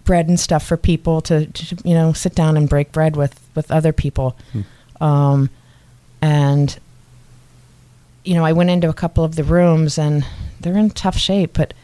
bread 0.04 0.28
and 0.28 0.38
stuff 0.38 0.64
for 0.66 0.76
people 0.76 1.20
to, 1.22 1.46
to, 1.46 1.76
you 1.84 1.94
know, 1.94 2.12
sit 2.12 2.34
down 2.34 2.56
and 2.56 2.68
break 2.68 2.92
bread 2.92 3.16
with 3.16 3.38
with 3.54 3.70
other 3.70 3.92
people, 3.92 4.36
Hmm. 4.52 5.02
um, 5.04 5.50
and 6.24 6.78
you 8.24 8.32
know, 8.34 8.46
I 8.46 8.52
went 8.52 8.70
into 8.70 8.88
a 8.88 8.94
couple 8.94 9.24
of 9.24 9.36
the 9.36 9.44
rooms, 9.44 9.98
and 9.98 10.26
they're 10.58 10.78
in 10.78 10.88
tough 10.88 11.18
shape, 11.18 11.52
but 11.52 11.74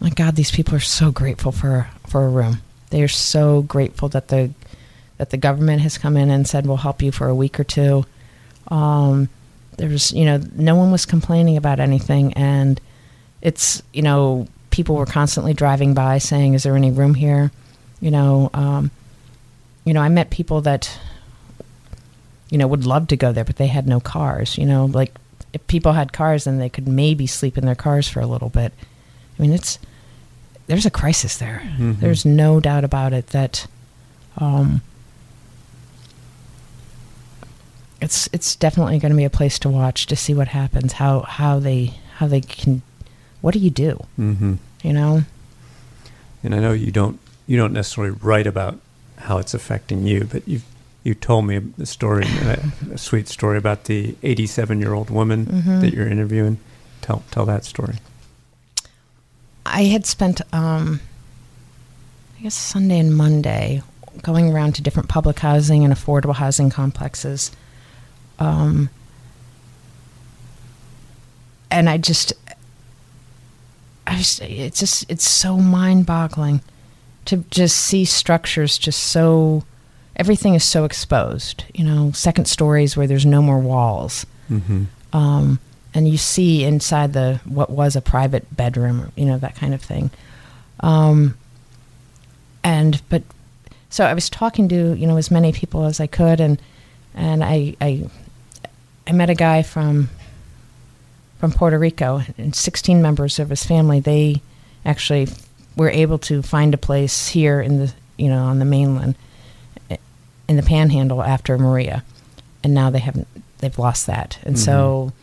my 0.00 0.10
God, 0.10 0.36
these 0.36 0.52
people 0.52 0.76
are 0.76 0.80
so 0.80 1.10
grateful 1.10 1.50
for 1.50 1.88
for 2.06 2.24
a 2.24 2.28
room. 2.28 2.62
They 2.90 3.02
are 3.02 3.08
so 3.08 3.62
grateful 3.62 4.08
that 4.10 4.28
the 4.28 4.52
that 5.18 5.30
the 5.30 5.36
government 5.36 5.82
has 5.82 5.98
come 5.98 6.16
in 6.16 6.30
and 6.30 6.46
said 6.46 6.64
we'll 6.64 6.76
help 6.76 7.02
you 7.02 7.10
for 7.10 7.26
a 7.26 7.34
week 7.34 7.58
or 7.58 7.64
two. 7.64 8.04
Um, 8.68 9.28
there's 9.78 10.12
you 10.12 10.26
know 10.26 10.40
no 10.54 10.76
one 10.76 10.92
was 10.92 11.04
complaining 11.04 11.56
about 11.56 11.80
anything, 11.80 12.34
and 12.34 12.80
it's 13.40 13.82
you 13.92 14.02
know 14.02 14.46
people 14.70 14.94
were 14.94 15.06
constantly 15.06 15.54
driving 15.54 15.92
by 15.92 16.18
saying, 16.18 16.54
"Is 16.54 16.62
there 16.62 16.76
any 16.76 16.92
room 16.92 17.14
here?" 17.14 17.50
You 18.00 18.12
know, 18.12 18.48
um, 18.54 18.92
you 19.84 19.92
know 19.92 20.00
I 20.00 20.08
met 20.08 20.30
people 20.30 20.60
that 20.60 20.96
you 22.52 22.58
know 22.58 22.66
would 22.68 22.84
love 22.84 23.08
to 23.08 23.16
go 23.16 23.32
there, 23.32 23.44
but 23.44 23.56
they 23.56 23.68
had 23.68 23.88
no 23.88 23.98
cars. 23.98 24.58
You 24.58 24.66
know, 24.66 24.84
like 24.84 25.12
if 25.54 25.66
people 25.66 25.92
had 25.94 26.12
cars, 26.12 26.44
then 26.44 26.58
they 26.58 26.68
could 26.68 26.86
maybe 26.86 27.26
sleep 27.26 27.56
in 27.56 27.64
their 27.64 27.74
cars 27.74 28.06
for 28.08 28.20
a 28.20 28.26
little 28.26 28.50
bit. 28.50 28.72
I 29.38 29.42
mean, 29.42 29.52
it's 29.54 29.78
there's 30.66 30.84
a 30.86 30.90
crisis 30.90 31.38
there. 31.38 31.62
Mhm. 31.78 31.98
There's 32.00 32.24
no 32.26 32.60
doubt 32.60 32.84
about 32.84 33.14
it 33.14 33.28
that 33.28 33.66
um, 34.36 34.82
it's 38.00 38.28
it's 38.32 38.56
definitely 38.56 38.98
going 38.98 39.12
to 39.12 39.16
be 39.16 39.24
a 39.24 39.30
place 39.30 39.58
to 39.60 39.68
watch 39.68 40.06
to 40.06 40.16
see 40.16 40.34
what 40.34 40.48
happens. 40.48 40.94
How 40.94 41.20
how 41.20 41.58
they 41.58 41.94
how 42.16 42.26
they 42.26 42.40
can. 42.42 42.82
What 43.40 43.54
do 43.54 43.60
you 43.60 43.70
do? 43.70 44.04
hmm 44.16 44.54
You 44.82 44.92
know. 44.92 45.22
And 46.44 46.54
I 46.54 46.58
know 46.58 46.72
you 46.72 46.90
don't 46.92 47.18
you 47.46 47.56
don't 47.56 47.72
necessarily 47.72 48.14
write 48.22 48.46
about 48.46 48.78
how 49.16 49.38
it's 49.38 49.54
affecting 49.54 50.06
you, 50.06 50.28
but 50.30 50.46
you 50.48 50.60
you 51.04 51.14
told 51.14 51.46
me 51.46 51.58
the 51.58 51.86
story, 51.86 52.24
a, 52.42 52.60
a 52.92 52.98
sweet 52.98 53.28
story 53.28 53.58
about 53.58 53.84
the 53.84 54.14
87 54.22 54.80
year 54.80 54.94
old 54.94 55.10
woman 55.10 55.46
Mhm. 55.46 55.80
that 55.80 55.92
you're 55.92 56.08
interviewing. 56.08 56.58
Tell 57.00 57.22
tell 57.30 57.44
that 57.46 57.64
story. 57.64 57.96
I 59.66 59.84
had 59.84 60.06
spent, 60.06 60.40
um, 60.54 61.00
I 62.38 62.42
guess, 62.42 62.54
Sunday 62.54 62.98
and 62.98 63.14
Monday 63.14 63.82
going 64.22 64.52
around 64.52 64.74
to 64.74 64.82
different 64.82 65.08
public 65.08 65.38
housing 65.40 65.84
and 65.84 65.92
affordable 65.94 66.34
housing 66.34 66.68
complexes. 66.70 67.50
Um, 68.38 68.90
and 71.70 71.88
I 71.88 71.96
just, 71.98 72.32
I 74.06 74.16
was, 74.16 74.40
it's 74.42 74.80
just, 74.80 75.06
it's 75.10 75.28
so 75.28 75.56
mind 75.58 76.06
boggling 76.06 76.60
to 77.26 77.38
just 77.50 77.76
see 77.76 78.04
structures 78.04 78.76
just 78.78 79.00
so, 79.02 79.64
everything 80.16 80.54
is 80.54 80.64
so 80.64 80.84
exposed. 80.84 81.64
You 81.74 81.84
know, 81.84 82.12
second 82.12 82.46
stories 82.46 82.96
where 82.96 83.06
there's 83.06 83.26
no 83.26 83.42
more 83.42 83.58
walls 83.58 84.26
hmm 84.48 84.84
um, 85.12 85.58
and 85.94 86.08
you 86.08 86.16
see 86.16 86.64
inside 86.64 87.12
the 87.12 87.40
what 87.44 87.70
was 87.70 87.96
a 87.96 88.00
private 88.00 88.54
bedroom, 88.56 89.12
you 89.14 89.26
know 89.26 89.38
that 89.38 89.54
kind 89.56 89.74
of 89.74 89.82
thing. 89.82 90.10
Um, 90.80 91.36
and 92.64 93.02
but 93.08 93.22
so 93.90 94.06
I 94.06 94.14
was 94.14 94.30
talking 94.30 94.68
to 94.70 94.94
you 94.94 95.06
know 95.06 95.16
as 95.16 95.30
many 95.30 95.52
people 95.52 95.84
as 95.84 96.00
I 96.00 96.06
could, 96.06 96.40
and 96.40 96.60
and 97.14 97.44
I 97.44 97.76
I, 97.80 98.08
I 99.06 99.12
met 99.12 99.28
a 99.28 99.34
guy 99.34 99.62
from 99.62 100.08
from 101.38 101.52
Puerto 101.52 101.78
Rico, 101.78 102.22
and 102.38 102.54
16 102.54 103.02
members 103.02 103.38
of 103.38 103.50
his 103.50 103.64
family. 103.64 104.00
They 104.00 104.40
actually 104.86 105.28
were 105.76 105.90
able 105.90 106.18
to 106.18 106.42
find 106.42 106.72
a 106.72 106.78
place 106.78 107.28
here 107.28 107.60
in 107.60 107.78
the 107.78 107.92
you 108.16 108.28
know 108.28 108.44
on 108.44 108.58
the 108.58 108.64
mainland 108.64 109.14
in 110.52 110.56
the 110.56 110.62
Panhandle 110.62 111.22
after 111.22 111.56
Maria, 111.56 112.04
and 112.62 112.74
now 112.74 112.90
they 112.90 112.98
haven't 112.98 113.26
they've 113.58 113.78
lost 113.78 114.06
that, 114.06 114.38
and 114.42 114.58
so 114.58 115.06
mm-hmm. 115.06 115.16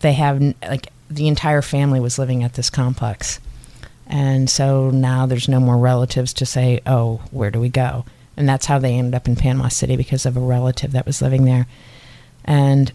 they 0.00 0.14
have 0.14 0.40
like 0.62 0.90
the 1.10 1.28
entire 1.28 1.60
family 1.60 2.00
was 2.00 2.18
living 2.18 2.42
at 2.42 2.54
this 2.54 2.70
complex, 2.70 3.40
and 4.06 4.48
so 4.48 4.90
now 4.90 5.26
there's 5.26 5.48
no 5.48 5.60
more 5.60 5.76
relatives 5.76 6.32
to 6.32 6.46
say, 6.46 6.80
oh, 6.86 7.20
where 7.30 7.50
do 7.50 7.60
we 7.60 7.68
go? 7.68 8.06
And 8.38 8.48
that's 8.48 8.64
how 8.64 8.78
they 8.78 8.94
ended 8.94 9.14
up 9.14 9.28
in 9.28 9.36
Panama 9.36 9.68
City 9.68 9.96
because 9.96 10.24
of 10.24 10.34
a 10.34 10.40
relative 10.40 10.92
that 10.92 11.04
was 11.04 11.20
living 11.20 11.44
there, 11.44 11.66
and 12.46 12.90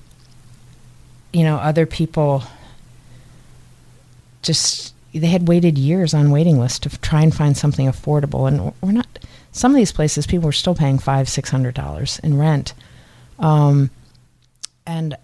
you 1.32 1.44
know 1.44 1.58
other 1.58 1.86
people 1.86 2.44
just 4.42 4.96
they 5.14 5.28
had 5.28 5.48
waited 5.48 5.78
years 5.78 6.16
on 6.16 6.32
waiting 6.32 6.60
lists 6.60 6.80
to 6.80 6.98
try 6.98 7.22
and 7.22 7.34
find 7.34 7.56
something 7.56 7.88
affordable. 7.88 8.48
And 8.48 8.74
we're 8.82 8.92
not 8.92 9.20
some 9.56 9.72
of 9.72 9.78
these 9.78 9.94
places 9.94 10.28
people 10.28 10.48
were 10.48 10.52
still 10.52 10.76
paying 10.76 11.00
five 11.00 11.30
six 11.30 11.50
hundred 11.50 11.76
dollars 11.76 12.20
in 12.20 12.38
rent. 12.38 12.74
Um, 13.40 13.90
and 14.86 15.16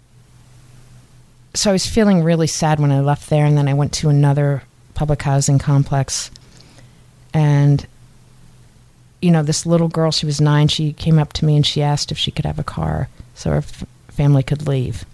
so 1.54 1.68
i 1.68 1.72
was 1.72 1.86
feeling 1.86 2.24
really 2.24 2.46
sad 2.46 2.80
when 2.80 2.90
i 2.90 3.00
left 3.00 3.28
there 3.28 3.44
and 3.44 3.56
then 3.58 3.68
i 3.68 3.74
went 3.74 3.92
to 3.92 4.08
another 4.08 4.62
public 4.94 5.22
housing 5.22 5.58
complex. 5.58 6.30
And 7.34 7.86
you 9.20 9.30
know 9.30 9.42
this 9.42 9.66
little 9.66 9.88
girl 9.88 10.10
she 10.10 10.26
was 10.26 10.40
nine 10.40 10.68
she 10.68 10.94
came 10.94 11.18
up 11.18 11.34
to 11.34 11.44
me 11.44 11.54
and 11.54 11.66
she 11.66 11.82
asked 11.82 12.10
if 12.10 12.18
she 12.18 12.30
could 12.30 12.46
have 12.46 12.58
a 12.58 12.64
car 12.64 13.08
so 13.34 13.50
her 13.50 13.58
f- 13.58 13.84
family 14.08 14.42
could 14.42 14.66
leave. 14.66 15.04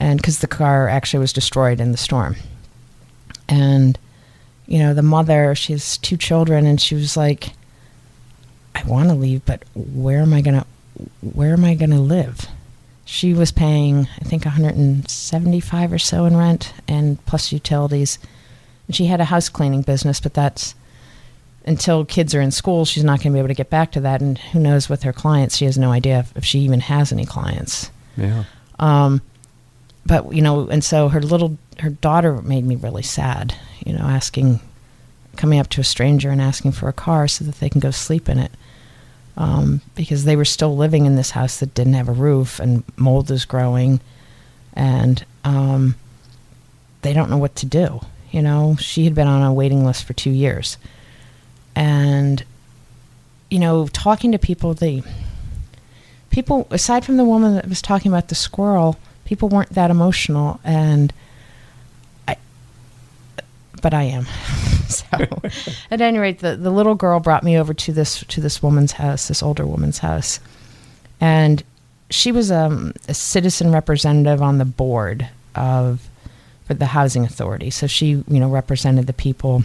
And 0.00 0.18
because 0.18 0.40
the 0.40 0.48
car 0.48 0.88
actually 0.88 1.20
was 1.20 1.32
destroyed 1.32 1.78
in 1.80 1.92
the 1.92 1.98
storm. 1.98 2.34
And 3.48 3.96
you 4.66 4.80
know 4.80 4.92
the 4.92 5.02
mother 5.02 5.54
she 5.54 5.72
has 5.72 5.98
two 5.98 6.16
children 6.16 6.66
and 6.66 6.80
she 6.80 6.96
was 6.96 7.16
like 7.16 7.52
i 8.84 8.88
want 8.88 9.08
to 9.08 9.14
leave 9.14 9.44
but 9.44 9.62
where 9.74 10.20
am 10.20 10.32
i 10.32 10.40
going 10.40 10.58
to 10.58 10.66
where 11.20 11.52
am 11.52 11.64
i 11.64 11.74
going 11.74 11.90
to 11.90 11.98
live? 11.98 12.46
She 13.04 13.34
was 13.34 13.52
paying 13.52 14.08
i 14.20 14.24
think 14.24 14.44
175 14.44 15.92
or 15.92 15.98
so 15.98 16.24
in 16.24 16.36
rent 16.36 16.72
and 16.86 17.24
plus 17.26 17.52
utilities. 17.52 18.18
And 18.86 18.96
she 18.96 19.06
had 19.06 19.20
a 19.20 19.26
house 19.26 19.48
cleaning 19.48 19.82
business 19.82 20.20
but 20.20 20.34
that's 20.34 20.74
until 21.64 22.04
kids 22.04 22.34
are 22.34 22.40
in 22.40 22.50
school 22.50 22.84
she's 22.84 23.04
not 23.04 23.20
going 23.20 23.32
to 23.32 23.36
be 23.36 23.38
able 23.38 23.48
to 23.48 23.54
get 23.54 23.70
back 23.70 23.92
to 23.92 24.00
that. 24.00 24.20
And 24.20 24.38
who 24.38 24.58
knows 24.58 24.88
with 24.88 25.02
her 25.04 25.12
clients? 25.12 25.56
She 25.56 25.64
has 25.64 25.78
no 25.78 25.92
idea 25.92 26.20
if, 26.20 26.36
if 26.36 26.44
she 26.44 26.60
even 26.60 26.80
has 26.80 27.12
any 27.12 27.24
clients. 27.24 27.90
Yeah. 28.16 28.44
um, 28.78 29.22
but 30.04 30.32
you 30.32 30.42
know, 30.42 30.68
and 30.68 30.82
so 30.82 31.08
her 31.08 31.20
little 31.20 31.56
her 31.78 31.90
daughter 31.90 32.42
made 32.42 32.64
me 32.64 32.76
really 32.76 33.02
sad. 33.02 33.54
You 33.84 33.92
know, 33.92 34.04
asking, 34.04 34.60
coming 35.36 35.58
up 35.58 35.68
to 35.70 35.80
a 35.80 35.84
stranger 35.84 36.30
and 36.30 36.40
asking 36.40 36.72
for 36.72 36.88
a 36.88 36.92
car 36.92 37.28
so 37.28 37.44
that 37.44 37.60
they 37.60 37.68
can 37.68 37.80
go 37.80 37.90
sleep 37.90 38.28
in 38.28 38.38
it, 38.38 38.52
um, 39.36 39.80
because 39.94 40.24
they 40.24 40.36
were 40.36 40.44
still 40.44 40.76
living 40.76 41.06
in 41.06 41.16
this 41.16 41.30
house 41.30 41.58
that 41.60 41.74
didn't 41.74 41.94
have 41.94 42.08
a 42.08 42.12
roof 42.12 42.60
and 42.60 42.84
mold 42.96 43.30
is 43.30 43.44
growing, 43.44 44.00
and 44.74 45.24
um, 45.44 45.94
they 47.02 47.12
don't 47.12 47.30
know 47.30 47.38
what 47.38 47.56
to 47.56 47.66
do. 47.66 48.00
You 48.30 48.42
know, 48.42 48.76
she 48.78 49.04
had 49.04 49.14
been 49.14 49.28
on 49.28 49.42
a 49.42 49.52
waiting 49.52 49.84
list 49.84 50.04
for 50.04 50.12
two 50.12 50.30
years, 50.30 50.78
and 51.74 52.44
you 53.50 53.58
know, 53.58 53.86
talking 53.88 54.32
to 54.32 54.38
people, 54.38 54.74
they 54.74 55.02
people 56.30 56.66
aside 56.70 57.04
from 57.04 57.18
the 57.18 57.24
woman 57.24 57.54
that 57.54 57.68
was 57.68 57.82
talking 57.82 58.10
about 58.10 58.28
the 58.28 58.34
squirrel 58.34 58.98
people 59.24 59.48
weren't 59.48 59.70
that 59.70 59.90
emotional. 59.90 60.60
And 60.64 61.12
but 63.82 63.92
i 63.92 64.02
am 64.02 64.24
so 64.88 65.06
at 65.90 66.00
any 66.00 66.18
rate 66.18 66.38
the, 66.38 66.56
the 66.56 66.70
little 66.70 66.94
girl 66.94 67.20
brought 67.20 67.42
me 67.42 67.58
over 67.58 67.74
to 67.74 67.92
this 67.92 68.24
to 68.28 68.40
this 68.40 68.62
woman's 68.62 68.92
house 68.92 69.28
this 69.28 69.42
older 69.42 69.66
woman's 69.66 69.98
house 69.98 70.40
and 71.20 71.62
she 72.12 72.30
was 72.30 72.50
um, 72.50 72.92
a 73.08 73.14
citizen 73.14 73.72
representative 73.72 74.42
on 74.42 74.58
the 74.58 74.64
board 74.64 75.28
of 75.54 76.08
for 76.64 76.74
the 76.74 76.86
housing 76.86 77.24
authority. 77.24 77.70
So 77.70 77.86
she, 77.86 78.22
you 78.26 78.40
know, 78.40 78.48
represented 78.48 79.06
the 79.06 79.12
people. 79.12 79.64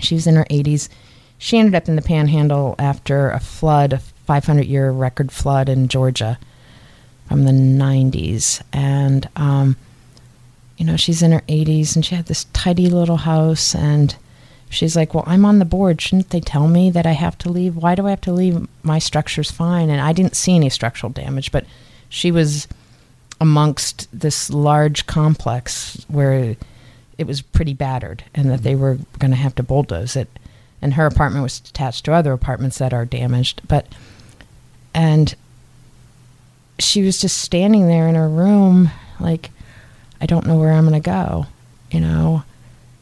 She 0.00 0.14
was 0.14 0.26
in 0.26 0.36
her 0.36 0.46
80s. 0.50 0.88
She 1.38 1.58
ended 1.58 1.74
up 1.74 1.88
in 1.88 1.96
the 1.96 2.02
Panhandle 2.02 2.74
after 2.78 3.30
a 3.30 3.40
flood, 3.40 3.92
a 3.92 3.98
500 3.98 4.66
year 4.66 4.90
record 4.90 5.32
flood 5.32 5.68
in 5.68 5.88
Georgia 5.88 6.38
from 7.28 7.44
the 7.44 7.52
90s, 7.52 8.62
and 8.72 9.28
um, 9.36 9.76
you 10.78 10.86
know, 10.86 10.96
she's 10.96 11.22
in 11.22 11.32
her 11.32 11.42
80s 11.48 11.96
and 11.96 12.06
she 12.06 12.14
had 12.14 12.26
this 12.26 12.44
tidy 12.52 12.88
little 12.88 13.18
house 13.18 13.74
and 13.74 14.14
she's 14.70 14.94
like, 14.94 15.12
"Well, 15.12 15.24
I'm 15.26 15.44
on 15.44 15.58
the 15.58 15.64
board. 15.64 16.00
Shouldn't 16.00 16.30
they 16.30 16.40
tell 16.40 16.68
me 16.68 16.88
that 16.90 17.04
I 17.04 17.12
have 17.12 17.36
to 17.38 17.50
leave? 17.50 17.76
Why 17.76 17.96
do 17.96 18.06
I 18.06 18.10
have 18.10 18.20
to 18.22 18.32
leave? 18.32 18.66
My 18.84 19.00
structure's 19.00 19.50
fine." 19.50 19.90
And 19.90 20.00
I 20.00 20.12
didn't 20.12 20.36
see 20.36 20.54
any 20.54 20.70
structural 20.70 21.12
damage, 21.12 21.50
but 21.50 21.66
she 22.08 22.30
was 22.30 22.68
amongst 23.40 24.08
this 24.12 24.50
large 24.50 25.06
complex 25.06 26.04
where 26.08 26.56
it 27.18 27.26
was 27.26 27.42
pretty 27.42 27.74
battered 27.74 28.22
and 28.32 28.48
that 28.48 28.62
they 28.62 28.76
were 28.76 28.98
going 29.18 29.32
to 29.32 29.36
have 29.36 29.56
to 29.56 29.62
bulldoze 29.64 30.14
it. 30.14 30.28
And 30.80 30.94
her 30.94 31.06
apartment 31.06 31.42
was 31.42 31.58
attached 31.58 32.04
to 32.04 32.12
other 32.12 32.32
apartments 32.32 32.78
that 32.78 32.94
are 32.94 33.04
damaged, 33.04 33.62
but 33.66 33.86
and 34.94 35.34
she 36.78 37.02
was 37.02 37.20
just 37.20 37.38
standing 37.38 37.88
there 37.88 38.06
in 38.06 38.14
her 38.14 38.28
room 38.28 38.90
like 39.18 39.50
I 40.20 40.26
don't 40.26 40.46
know 40.46 40.56
where 40.56 40.72
I'm 40.72 40.88
going 40.88 41.00
to 41.00 41.04
go. 41.04 41.46
You 41.90 42.00
know, 42.00 42.42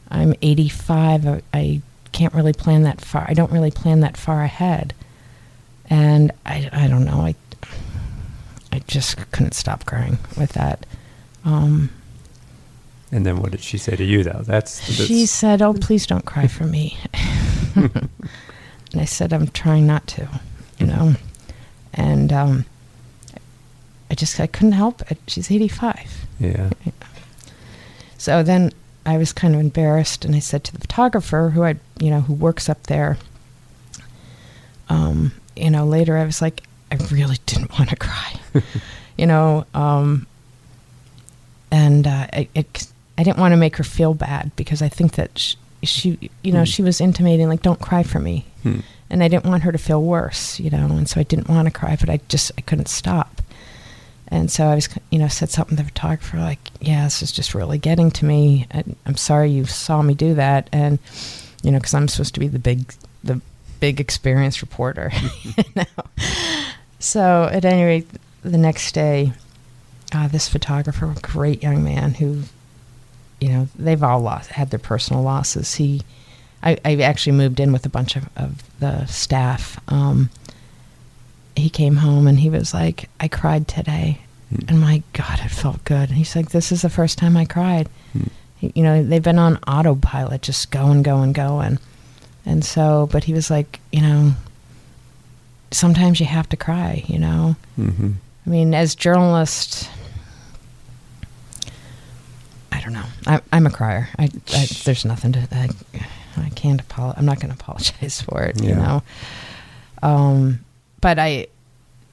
I'm 0.09 0.33
85. 0.41 1.27
I, 1.27 1.41
I, 1.53 1.81
can't 2.13 2.33
really 2.33 2.53
plan 2.53 2.81
that 2.83 2.99
far. 2.99 3.25
I 3.27 3.35
don't 3.35 3.51
really 3.51 3.69
plan 3.69 3.99
that 3.99 4.17
far 4.17 4.41
ahead. 4.41 4.95
And 5.87 6.31
I, 6.47 6.67
I 6.71 6.87
don't 6.87 7.05
know. 7.05 7.19
I, 7.19 7.35
I 8.71 8.79
just 8.87 9.17
couldn't 9.31 9.53
stop 9.53 9.85
crying 9.85 10.17
with 10.35 10.53
that. 10.53 10.85
Um, 11.45 11.91
and 13.11 13.25
then 13.25 13.39
what 13.39 13.51
did 13.51 13.61
she 13.61 13.77
say 13.77 13.95
to 13.95 14.03
you, 14.03 14.23
though? 14.23 14.41
That's, 14.43 14.79
that's 14.79 15.05
she 15.05 15.25
said, 15.25 15.61
"Oh, 15.61 15.73
please 15.73 16.05
don't 16.05 16.25
cry 16.25 16.47
for 16.47 16.65
me." 16.65 16.97
and 17.75 18.09
I 18.95 19.05
said, 19.05 19.31
"I'm 19.31 19.47
trying 19.47 19.87
not 19.87 20.07
to," 20.07 20.27
you 20.77 20.87
know. 20.87 21.15
And 21.93 22.33
um, 22.33 22.65
I 24.11 24.15
just 24.15 24.39
I 24.39 24.47
couldn't 24.47 24.73
help 24.73 25.09
it. 25.09 25.19
She's 25.27 25.49
85. 25.49 26.25
Yeah. 26.39 26.69
So 28.17 28.43
then 28.43 28.71
I 29.05 29.17
was 29.17 29.31
kind 29.31 29.53
of 29.55 29.61
embarrassed, 29.61 30.25
and 30.25 30.35
I 30.35 30.39
said 30.39 30.63
to 30.65 30.73
the 30.73 30.79
photographer 30.79 31.51
who 31.53 31.63
I, 31.63 31.75
you 31.99 32.09
know, 32.09 32.21
who 32.21 32.33
works 32.33 32.67
up 32.67 32.83
there. 32.83 33.17
Um, 34.89 35.31
you 35.55 35.69
know, 35.69 35.85
later 35.85 36.17
I 36.17 36.25
was 36.25 36.41
like, 36.41 36.63
I 36.91 36.95
really 37.11 37.37
didn't 37.45 37.77
want 37.77 37.89
to 37.89 37.95
cry, 37.95 38.33
you 39.17 39.25
know, 39.25 39.65
um, 39.73 40.27
and 41.71 42.07
uh, 42.07 42.27
I, 42.31 42.47
it, 42.55 42.87
I 43.17 43.23
didn't 43.23 43.39
want 43.39 43.51
to 43.51 43.57
make 43.57 43.75
her 43.77 43.83
feel 43.83 44.13
bad 44.13 44.51
because 44.55 44.81
I 44.81 44.89
think 44.89 45.13
that 45.13 45.37
she, 45.37 45.57
she 45.83 46.29
you 46.43 46.51
know, 46.51 46.59
hmm. 46.59 46.65
she 46.65 46.81
was 46.81 47.01
intimating 47.01 47.49
like, 47.49 47.61
"Don't 47.61 47.79
cry 47.79 48.03
for 48.03 48.19
me," 48.19 48.45
hmm. 48.63 48.79
and 49.09 49.23
I 49.23 49.27
didn't 49.27 49.45
want 49.45 49.63
her 49.63 49.71
to 49.71 49.77
feel 49.77 50.01
worse, 50.01 50.59
you 50.59 50.69
know, 50.69 50.85
and 50.85 51.09
so 51.09 51.19
I 51.19 51.23
didn't 51.23 51.49
want 51.49 51.65
to 51.67 51.71
cry, 51.71 51.97
but 51.99 52.09
I 52.09 52.19
just 52.29 52.51
I 52.57 52.61
couldn't 52.61 52.87
stop. 52.87 53.36
And 54.29 54.51
so 54.51 54.65
I 54.65 54.75
was, 54.75 54.89
you 55.09 55.19
know, 55.19 55.27
said 55.27 55.49
something 55.49 55.77
to 55.77 55.83
the 55.83 55.89
photographer 55.89 56.37
like, 56.37 56.59
"Yeah, 56.81 57.05
this 57.05 57.21
is 57.21 57.31
just 57.31 57.55
really 57.55 57.77
getting 57.77 58.11
to 58.11 58.25
me. 58.25 58.67
I'm 59.05 59.15
sorry 59.15 59.51
you 59.51 59.65
saw 59.65 60.01
me 60.01 60.13
do 60.13 60.33
that." 60.35 60.69
And 60.71 60.99
you 61.63 61.71
know, 61.71 61.79
because 61.79 61.93
I'm 61.93 62.07
supposed 62.07 62.33
to 62.35 62.39
be 62.39 62.47
the 62.47 62.59
big, 62.59 62.93
the 63.23 63.41
big 63.79 63.99
experienced 63.99 64.61
reporter. 64.61 65.11
you 65.43 65.63
know? 65.75 65.83
So 66.99 67.49
at 67.51 67.65
any 67.65 67.83
rate, 67.83 68.07
the 68.41 68.57
next 68.57 68.93
day, 68.93 69.33
uh, 70.13 70.27
this 70.27 70.47
photographer, 70.47 71.05
a 71.05 71.19
great 71.21 71.61
young 71.63 71.83
man 71.83 72.13
who, 72.15 72.43
you 73.41 73.49
know, 73.49 73.67
they've 73.77 74.01
all 74.01 74.19
lost 74.19 74.51
had 74.51 74.69
their 74.69 74.79
personal 74.79 75.21
losses. 75.21 75.75
He, 75.75 76.03
I, 76.63 76.77
I 76.85 76.95
actually 76.97 77.33
moved 77.33 77.59
in 77.59 77.71
with 77.73 77.85
a 77.85 77.89
bunch 77.89 78.15
of, 78.15 78.29
of 78.35 78.63
the 78.79 79.05
staff. 79.05 79.79
Um, 79.89 80.29
he 81.57 81.69
came 81.69 81.97
home 81.97 82.27
and 82.27 82.39
he 82.39 82.49
was 82.49 82.73
like, 82.73 83.09
I 83.19 83.27
cried 83.27 83.67
today. 83.67 84.21
Hmm. 84.49 84.65
And 84.67 84.81
my 84.81 85.03
God, 85.13 85.39
it 85.43 85.49
felt 85.49 85.83
good. 85.83 86.09
And 86.09 86.17
he's 86.17 86.35
like, 86.35 86.51
This 86.51 86.71
is 86.71 86.81
the 86.81 86.89
first 86.89 87.17
time 87.17 87.35
I 87.35 87.45
cried. 87.45 87.89
He, 88.57 88.71
you 88.75 88.83
know, 88.83 89.03
they've 89.03 89.23
been 89.23 89.39
on 89.39 89.57
autopilot, 89.67 90.41
just 90.41 90.71
going, 90.71 91.03
going, 91.03 91.33
going. 91.33 91.79
And 92.45 92.63
so, 92.63 93.09
but 93.11 93.25
he 93.25 93.33
was 93.33 93.49
like, 93.49 93.79
You 93.91 94.01
know, 94.01 94.33
sometimes 95.71 96.19
you 96.19 96.25
have 96.25 96.49
to 96.49 96.57
cry, 96.57 97.03
you 97.07 97.19
know? 97.19 97.55
Mm-hmm. 97.77 98.11
I 98.45 98.49
mean, 98.49 98.73
as 98.73 98.95
journalists, 98.95 99.89
I 102.71 102.79
don't 102.81 102.93
know. 102.93 103.05
I, 103.25 103.41
I'm 103.51 103.67
a 103.67 103.69
crier. 103.69 104.07
I, 104.17 104.29
I 104.53 104.67
there's 104.85 105.03
nothing 105.03 105.33
to. 105.33 105.47
I, 105.51 105.69
I 106.37 106.49
can't 106.51 106.79
apologize. 106.79 107.19
I'm 107.19 107.25
not 107.25 107.41
going 107.41 107.53
to 107.53 107.59
apologize 107.59 108.21
for 108.29 108.43
it. 108.43 108.61
Yeah. 108.61 108.69
You 108.69 108.75
know. 108.75 109.03
Um, 110.03 110.59
but 111.01 111.19
I, 111.19 111.47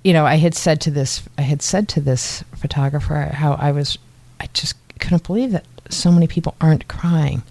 you 0.03 0.13
know, 0.13 0.27
I 0.27 0.37
had 0.37 0.55
said 0.55 0.81
to 0.83 0.91
this, 0.91 1.23
I 1.39 1.43
had 1.43 1.63
said 1.63 1.89
to 1.91 2.01
this 2.01 2.45
photographer 2.57 3.31
how 3.33 3.55
I 3.55 3.73
was, 3.73 3.99
I 4.41 4.49
just 4.53 4.77
couldn't 4.99 5.27
believe 5.27 5.53
that 5.53 5.65
so 5.89 6.11
many 6.11 6.27
people 6.27 6.55
aren't 6.61 6.89
crying. 6.89 7.43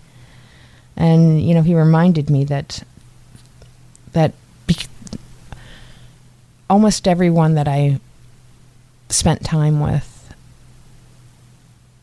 And 0.95 1.41
you 1.41 1.53
know, 1.53 1.61
he 1.61 1.75
reminded 1.75 2.29
me 2.29 2.43
that 2.45 2.83
that 4.13 4.33
almost 6.69 7.07
everyone 7.07 7.55
that 7.55 7.67
I 7.67 7.99
spent 9.09 9.43
time 9.43 9.79
with, 9.79 10.33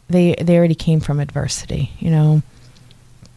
they 0.09 0.35
they 0.41 0.57
already 0.57 0.75
came 0.75 1.01
from 1.01 1.21
adversity. 1.21 1.93
You 1.99 2.11
know, 2.11 2.43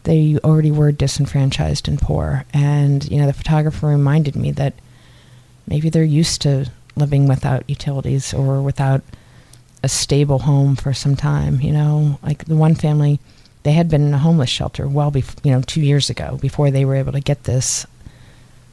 they 0.04 0.38
already 0.44 0.70
were 0.70 0.92
disenfranchised 0.92 1.88
and 1.88 2.00
poor. 2.00 2.44
And 2.52 3.08
you 3.10 3.18
know, 3.18 3.26
the 3.26 3.32
photographer 3.32 3.86
reminded 3.86 4.36
me 4.36 4.50
that 4.52 4.74
maybe 5.66 5.90
they're 5.90 6.04
used 6.04 6.42
to 6.42 6.70
living 6.96 7.28
without 7.28 7.68
utilities 7.68 8.32
or 8.32 8.62
without 8.62 9.02
a 9.82 9.88
stable 9.88 10.40
home 10.40 10.76
for 10.76 10.92
some 10.92 11.16
time. 11.16 11.60
You 11.60 11.72
know, 11.72 12.18
like 12.22 12.44
the 12.44 12.56
one 12.56 12.74
family, 12.74 13.20
they 13.62 13.72
had 13.72 13.88
been 13.88 14.06
in 14.06 14.14
a 14.14 14.18
homeless 14.18 14.50
shelter 14.50 14.88
well 14.88 15.10
before, 15.10 15.40
you 15.44 15.52
know, 15.52 15.62
two 15.62 15.80
years 15.80 16.10
ago 16.10 16.38
before 16.40 16.70
they 16.70 16.84
were 16.84 16.96
able 16.96 17.12
to 17.12 17.20
get 17.20 17.44
this 17.44 17.86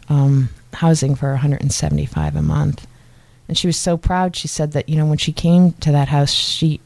um, 0.10 0.50
housing 0.74 1.16
for 1.16 1.32
175 1.32 2.36
a 2.36 2.42
month. 2.42 2.88
And 3.48 3.58
she 3.58 3.68
was 3.68 3.78
so 3.78 3.98
proud. 3.98 4.36
She 4.36 4.48
said 4.48 4.72
that 4.72 4.88
you 4.88 4.96
know 4.96 5.06
when 5.06 5.18
she 5.18 5.34
came 5.34 5.74
to 5.74 5.92
that 5.92 6.08
house, 6.08 6.32
she 6.32 6.80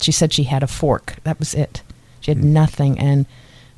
she 0.00 0.12
said 0.12 0.32
she 0.32 0.44
had 0.44 0.62
a 0.62 0.66
fork. 0.66 1.16
That 1.24 1.38
was 1.38 1.54
it. 1.54 1.82
She 2.20 2.30
had 2.30 2.38
mm-hmm. 2.38 2.52
nothing. 2.52 2.98
And 2.98 3.24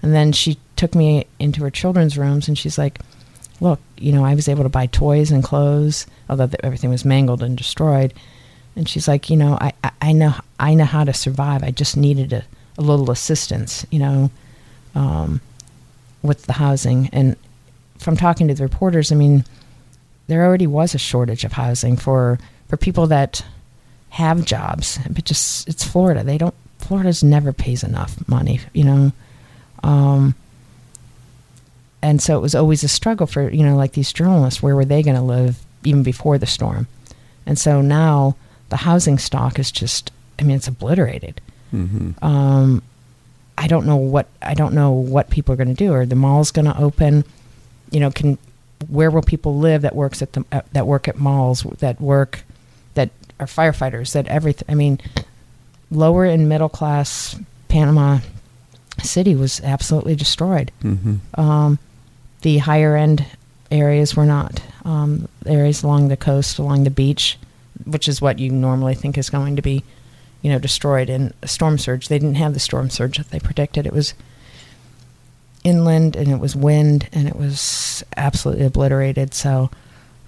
and 0.03 0.13
then 0.13 0.33
she 0.33 0.59
took 0.77 0.95
me 0.95 1.27
into 1.39 1.63
her 1.63 1.71
children's 1.71 2.19
rooms, 2.19 2.49
and 2.49 2.59
she's 2.59 2.77
like, 2.77 2.99
look, 3.61 3.81
you 3.97 4.12
know, 4.12 4.25
I 4.25 4.35
was 4.35 4.49
able 4.49 4.64
to 4.64 4.69
buy 4.69 4.87
toys 4.87 5.31
and 5.31 5.43
clothes, 5.43 6.07
although 6.29 6.49
everything 6.62 6.90
was 6.90 7.05
mangled 7.05 7.43
and 7.43 7.57
destroyed. 7.57 8.12
And 8.77 8.88
she's 8.88 9.07
like, 9.07 9.31
you 9.31 9.37
know, 9.37 9.57
I, 9.61 9.73
I, 9.83 9.90
I 10.03 10.12
know 10.12 10.35
I 10.59 10.75
know 10.75 10.85
how 10.85 11.05
to 11.05 11.12
survive. 11.12 11.62
I 11.62 11.71
just 11.71 11.97
needed 11.97 12.33
a, 12.33 12.45
a 12.77 12.83
little 12.83 13.11
assistance, 13.11 13.87
you 13.90 13.99
know, 13.99 14.31
um, 14.95 15.40
with 16.23 16.47
the 16.47 16.55
housing. 16.55 17.09
And 17.12 17.37
from 17.99 18.17
talking 18.17 18.49
to 18.49 18.55
the 18.55 18.64
reporters, 18.64 19.12
I 19.12 19.14
mean, 19.14 19.45
there 20.27 20.45
already 20.45 20.67
was 20.67 20.95
a 20.95 20.99
shortage 20.99 21.45
of 21.45 21.53
housing 21.53 21.97
for 21.97 22.38
for 22.69 22.77
people 22.77 23.07
that 23.09 23.45
have 24.11 24.45
jobs, 24.45 24.99
but 25.11 25.25
just 25.25 25.69
it's 25.69 25.85
Florida. 25.85 26.25
They 26.25 26.38
don't. 26.38 26.55
Florida's 26.79 27.23
never 27.23 27.53
pays 27.53 27.83
enough 27.83 28.17
money, 28.29 28.61
you 28.73 28.85
know. 28.85 29.12
Um, 29.83 30.35
and 32.05 32.21
so 32.21 32.37
it 32.37 32.43
was 32.43 32.55
always 32.55 32.85
a 32.85 32.88
struggle 32.88 33.27
for 33.27 33.49
you 33.49 33.64
know 33.64 33.77
like 33.77 33.93
these 33.93 34.12
journalists 34.12 34.62
where 34.62 34.77
were 34.77 34.85
they 34.85 35.03
going 35.03 35.17
to 35.17 35.23
live 35.23 35.64
even 35.85 36.03
before 36.03 36.37
the 36.37 36.47
storm? 36.47 36.87
And 37.47 37.59
so 37.59 37.81
now 37.81 38.37
the 38.69 38.77
housing 38.77 39.19
stock 39.19 39.59
is 39.59 39.73
just 39.73 40.12
i 40.38 40.43
mean 40.43 40.57
it's 40.57 40.69
obliterated. 40.69 41.40
Mm-hmm. 41.73 42.25
um, 42.25 42.83
i 43.59 43.67
don't 43.67 43.85
know 43.85 43.97
what 43.97 44.29
i 44.43 44.55
don't 44.55 44.75
know 44.75 44.93
what 44.93 45.31
people 45.31 45.55
are 45.55 45.57
going 45.57 45.75
to 45.75 45.75
do. 45.75 45.95
Are 45.95 46.07
the 46.07 46.14
malls 46.14 46.51
going 46.51 46.67
to 46.67 46.79
open? 46.79 47.25
You 47.90 48.01
know 48.01 48.11
can 48.11 48.37
where 48.88 49.11
will 49.11 49.23
people 49.23 49.59
live 49.59 49.81
that 49.83 49.97
works 49.97 50.21
at 50.21 50.35
the 50.35 50.45
uh, 50.53 50.61
that 50.73 50.87
work 50.87 51.09
at 51.09 51.19
malls 51.19 51.62
that 51.79 52.01
work 52.03 52.45
that 52.95 53.11
are 53.40 53.47
firefighters 53.47 54.12
that 54.12 54.29
everything 54.29 54.67
i 54.69 54.75
mean 54.75 55.01
lower 55.90 56.25
and 56.25 56.49
middle 56.49 56.69
class 56.69 57.37
panama 57.69 58.19
city 59.03 59.35
was 59.35 59.61
absolutely 59.62 60.14
destroyed. 60.14 60.71
Mm-hmm. 60.83 61.40
um, 61.40 61.79
the 62.45 62.59
higher 62.59 62.95
end 62.95 63.25
areas 63.71 64.15
were 64.15 64.27
not. 64.27 64.63
Um, 64.85 65.29
areas 65.47 65.83
along 65.83 66.09
the 66.09 66.17
coast, 66.17 66.59
along 66.59 66.85
the 66.85 66.91
beach, 66.91 67.39
which 67.87 68.07
is 68.07 68.21
what 68.21 68.39
you 68.39 68.51
normally 68.51 68.95
think 68.95 69.17
is 69.17 69.31
going 69.31 69.57
to 69.57 69.63
be, 69.63 69.83
you 70.43 70.51
know, 70.53 70.59
destroyed 70.59 71.09
in 71.09 71.33
a 71.43 71.49
storm 71.49 71.79
surge. 71.79 72.09
They 72.09 72.19
didn't 72.19 72.35
have 72.37 72.53
the 72.53 72.61
storm 72.61 72.91
surge 72.91 73.17
that 73.17 73.31
they 73.31 73.41
predicted. 73.41 73.87
It 73.87 73.95
was 73.95 74.13
inland 75.65 76.17
and 76.17 76.29
it 76.29 76.39
was 76.39 76.55
wind 76.55 77.09
and 77.13 77.27
it 77.27 77.35
was 77.35 78.05
absolutely 78.17 78.67
obliterated. 78.67 79.33
So, 79.33 79.71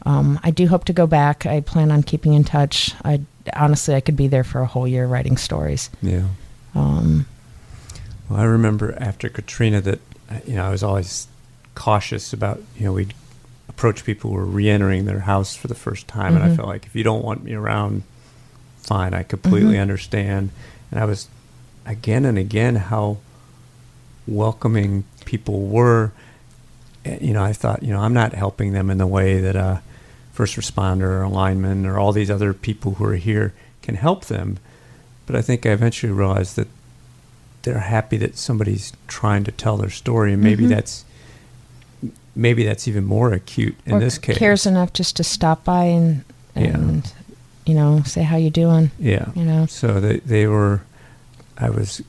um, 0.07 0.41
I 0.43 0.51
do 0.51 0.69
hope 0.69 0.85
to 0.87 0.95
go 0.95 1.07
back. 1.07 1.45
I 1.45 1.61
plan 1.61 1.91
on 1.91 2.03
keeping 2.03 2.33
in 2.33 2.45
touch. 2.45 2.95
I 3.05 3.21
honestly, 3.55 3.95
I 3.95 4.01
could 4.01 4.17
be 4.17 4.29
there 4.29 4.45
for 4.45 4.63
a 4.63 4.67
whole 4.67 4.89
year 4.89 5.07
writing 5.07 5.37
stories. 5.37 5.91
Yeah. 6.01 6.29
Um, 6.75 7.27
Well, 8.31 8.41
I 8.41 8.45
remember 8.45 8.97
after 8.99 9.29
Katrina 9.29 9.83
that 9.83 10.01
you 10.47 10.55
know 10.55 10.65
I 10.65 10.71
was 10.71 10.83
always 10.83 11.27
cautious 11.77 12.33
about 12.33 12.61
you 12.77 12.87
know 12.87 12.93
we'd 12.95 13.15
approach 13.69 14.05
people 14.05 14.31
who 14.31 14.37
were 14.37 14.45
re-entering 14.45 15.05
their 15.05 15.21
house 15.21 15.55
for 15.55 15.69
the 15.69 15.75
first 15.77 16.09
time, 16.09 16.35
and 16.35 16.43
I 16.45 16.49
Mhm. 16.49 16.57
felt 16.57 16.69
like 16.69 16.87
if 16.87 16.97
you 16.97 17.05
don't 17.05 17.25
want 17.25 17.45
me 17.45 17.53
around, 17.55 18.03
fine, 18.79 19.15
I 19.15 19.23
completely 19.23 19.75
Mhm. 19.77 19.83
understand. 19.83 20.51
And 20.91 20.99
I 20.99 21.05
was 21.05 21.29
again 21.85 22.25
and 22.25 22.39
again 22.39 22.77
how 22.77 23.19
welcoming 24.27 25.05
people 25.25 25.67
were. 25.67 26.13
Uh, 27.05 27.11
You 27.21 27.33
know, 27.35 27.45
I 27.45 27.53
thought 27.53 27.83
you 27.83 27.93
know 27.93 28.01
I'm 28.01 28.15
not 28.15 28.35
helping 28.35 28.73
them 28.73 28.91
in 28.91 28.99
the 28.99 29.07
way 29.07 29.41
that 29.41 29.55
a 29.57 29.81
first 30.33 30.57
responder 30.57 31.03
or 31.03 31.23
a 31.23 31.29
lineman 31.29 31.87
or 31.87 31.99
all 31.99 32.13
these 32.13 32.31
other 32.31 32.53
people 32.53 32.95
who 32.95 33.05
are 33.05 33.15
here 33.17 33.53
can 33.83 33.95
help 33.95 34.25
them. 34.27 34.59
But 35.27 35.37
I 35.37 35.43
think 35.43 35.65
I 35.65 35.71
eventually 35.71 36.13
realized 36.13 36.57
that 36.57 36.69
they're 37.63 37.79
happy 37.81 38.17
that 38.19 38.37
somebody's 38.39 38.93
trying 39.09 39.45
to 39.45 39.53
tell 39.53 39.77
their 39.77 39.91
story, 39.91 40.33
and 40.33 40.43
maybe 40.43 40.65
Mhm. 40.65 40.69
that's 40.71 41.05
maybe 42.37 42.65
that's 42.65 42.87
even 42.87 43.05
more 43.05 43.33
acute 43.33 43.77
in 43.87 43.95
or 43.95 44.01
this 44.01 44.19
case. 44.19 44.37
cares 44.39 44.67
enough 44.67 44.93
just 44.93 45.17
to 45.17 45.25
stop 45.25 45.65
by 45.65 45.85
and 45.85 46.25
Yeah. 46.55 47.01
you 47.65 47.75
know 47.75 48.03
say 48.05 48.23
how 48.23 48.37
you 48.37 48.51
doing. 48.51 48.91
Yeah. 48.99 49.31
You 49.35 49.45
know. 49.45 49.67
So 49.67 49.99
they 50.01 50.19
they 50.19 50.47
were, 50.47 50.83
I 51.59 51.71
was 51.71 52.03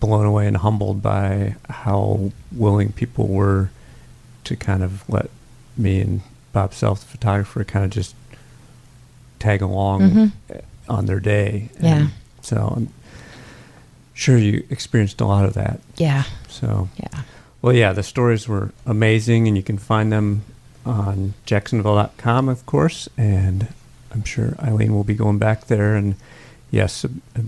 blown 0.00 0.24
away 0.26 0.46
and 0.46 0.56
humbled 0.58 1.02
by 1.02 1.56
how 1.68 2.30
willing 2.52 2.92
people 2.92 3.26
were 3.28 3.70
to 4.44 4.54
kind 4.56 4.82
of 4.82 5.02
let 5.08 5.28
me 5.76 6.00
and 6.00 6.20
Bob 6.52 6.72
Self, 6.72 7.00
the 7.00 7.06
photographer, 7.06 7.64
kind 7.64 7.84
of 7.84 7.90
just 7.90 8.14
tag 9.38 9.60
along 9.62 10.00
Mhm. 10.10 10.32
on 10.88 11.06
their 11.06 11.20
day. 11.20 11.68
Yeah. 11.80 11.94
And 11.96 12.10
so 12.42 12.72
I'm 12.76 12.88
sure 14.14 14.38
you 14.38 14.64
experienced 14.70 15.20
a 15.20 15.26
lot 15.26 15.44
of 15.44 15.54
that. 15.54 15.80
Yeah. 15.96 16.22
So 16.48 16.88
Yeah. 16.96 17.22
Well, 17.66 17.74
yeah, 17.74 17.92
the 17.92 18.04
stories 18.04 18.46
were 18.46 18.70
amazing, 18.86 19.48
and 19.48 19.56
you 19.56 19.62
can 19.64 19.76
find 19.76 20.12
them 20.12 20.42
on 20.84 21.34
jacksonville.com, 21.46 22.48
of 22.48 22.64
course. 22.64 23.08
And 23.18 23.66
I'm 24.12 24.22
sure 24.22 24.54
Eileen 24.62 24.94
will 24.94 25.02
be 25.02 25.14
going 25.14 25.38
back 25.38 25.66
there. 25.66 25.96
And 25.96 26.14
yes, 26.70 27.02
a, 27.02 27.08
a 27.34 27.42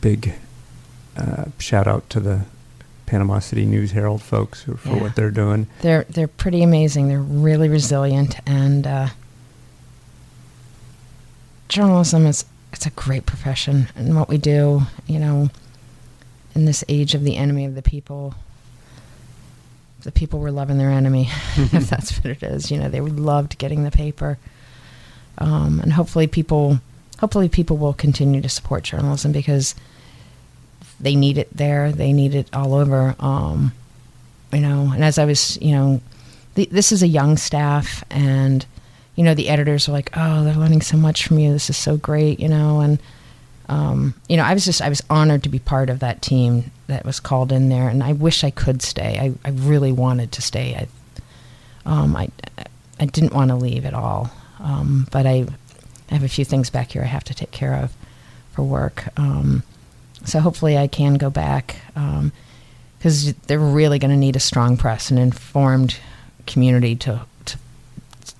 big 0.00 0.32
uh, 1.18 1.44
shout 1.58 1.86
out 1.86 2.08
to 2.08 2.18
the 2.20 2.46
Panama 3.04 3.40
City 3.40 3.66
News 3.66 3.90
Herald 3.90 4.22
folks 4.22 4.62
for 4.62 4.78
Yeah. 4.88 5.02
what 5.02 5.16
they're 5.16 5.30
doing. 5.30 5.66
They're 5.82 6.04
they're 6.08 6.28
pretty 6.28 6.62
amazing. 6.62 7.08
They're 7.08 7.20
really 7.20 7.68
resilient 7.68 8.36
and 8.46 8.86
uh, 8.86 9.08
journalism 11.68 12.24
is 12.24 12.46
it's 12.72 12.86
a 12.86 12.90
great 12.90 13.26
profession 13.26 13.88
and 13.94 14.16
what 14.16 14.30
we 14.30 14.38
do, 14.38 14.80
you 15.06 15.18
know, 15.18 15.50
in 16.54 16.64
this 16.64 16.82
age 16.88 17.14
of 17.14 17.22
the 17.22 17.36
enemy 17.36 17.66
of 17.66 17.74
the 17.74 17.82
people. 17.82 18.34
The 20.02 20.12
people 20.12 20.40
were 20.40 20.50
loving 20.50 20.78
their 20.78 20.90
enemy, 20.90 21.28
if 21.56 21.88
that's 21.88 22.16
what 22.18 22.26
it 22.26 22.42
is. 22.42 22.70
You 22.70 22.78
know, 22.78 22.88
they 22.88 23.00
loved 23.00 23.58
getting 23.58 23.84
the 23.84 23.90
paper, 23.90 24.38
um, 25.38 25.80
and 25.80 25.92
hopefully 25.92 26.26
people, 26.26 26.80
hopefully 27.20 27.48
people 27.48 27.76
will 27.76 27.92
continue 27.92 28.40
to 28.40 28.48
support 28.48 28.84
journalism 28.84 29.32
because 29.32 29.74
they 31.00 31.14
need 31.14 31.38
it 31.38 31.54
there. 31.56 31.92
They 31.92 32.12
need 32.12 32.34
it 32.34 32.48
all 32.52 32.74
over. 32.74 33.14
Um, 33.18 33.72
you 34.52 34.60
know, 34.60 34.90
and 34.92 35.04
as 35.04 35.18
I 35.18 35.24
was, 35.24 35.56
you 35.60 35.72
know, 35.72 36.00
the, 36.54 36.66
this 36.66 36.92
is 36.92 37.02
a 37.02 37.08
young 37.08 37.36
staff, 37.36 38.04
and 38.10 38.64
you 39.16 39.24
know, 39.24 39.34
the 39.34 39.48
editors 39.48 39.88
are 39.88 39.92
like, 39.92 40.10
"Oh, 40.14 40.44
they're 40.44 40.54
learning 40.54 40.82
so 40.82 40.96
much 40.96 41.26
from 41.26 41.38
you. 41.38 41.52
This 41.52 41.70
is 41.70 41.76
so 41.76 41.96
great," 41.96 42.40
you 42.40 42.48
know, 42.48 42.80
and 42.80 42.98
um, 43.72 44.14
you 44.28 44.36
know, 44.36 44.42
I 44.42 44.52
was 44.52 44.66
just, 44.66 44.82
I 44.82 44.90
was 44.90 45.02
honored 45.08 45.44
to 45.44 45.48
be 45.48 45.58
part 45.58 45.88
of 45.88 46.00
that 46.00 46.20
team 46.20 46.70
that 46.88 47.06
was 47.06 47.20
called 47.20 47.52
in 47.52 47.70
there, 47.70 47.88
and 47.88 48.02
I 48.02 48.12
wish 48.12 48.44
I 48.44 48.50
could 48.50 48.82
stay. 48.82 49.18
I, 49.18 49.48
I 49.48 49.52
really 49.52 49.92
wanted 49.92 50.30
to 50.32 50.42
stay. 50.42 50.74
I, 50.74 51.90
um, 51.90 52.14
I, 52.14 52.28
I 53.00 53.06
didn't 53.06 53.32
want 53.32 53.48
to 53.48 53.56
leave 53.56 53.86
at 53.86 53.94
all, 53.94 54.30
um, 54.60 55.08
but 55.10 55.26
I, 55.26 55.46
I 56.10 56.14
have 56.14 56.22
a 56.22 56.28
few 56.28 56.44
things 56.44 56.68
back 56.68 56.92
here 56.92 57.02
I 57.02 57.06
have 57.06 57.24
to 57.24 57.34
take 57.34 57.50
care 57.50 57.74
of 57.74 57.94
for 58.52 58.62
work. 58.62 59.08
Um, 59.18 59.62
so 60.26 60.38
hopefully 60.40 60.76
I 60.76 60.86
can 60.86 61.14
go 61.14 61.30
back 61.30 61.76
because 62.98 63.32
they're 63.46 63.58
really 63.58 63.98
going 63.98 64.10
to 64.10 64.18
need 64.18 64.36
a 64.36 64.40
strong 64.40 64.76
press, 64.76 65.10
an 65.10 65.16
informed 65.16 65.98
community 66.46 66.94
to 66.96 67.22
to 67.46 67.58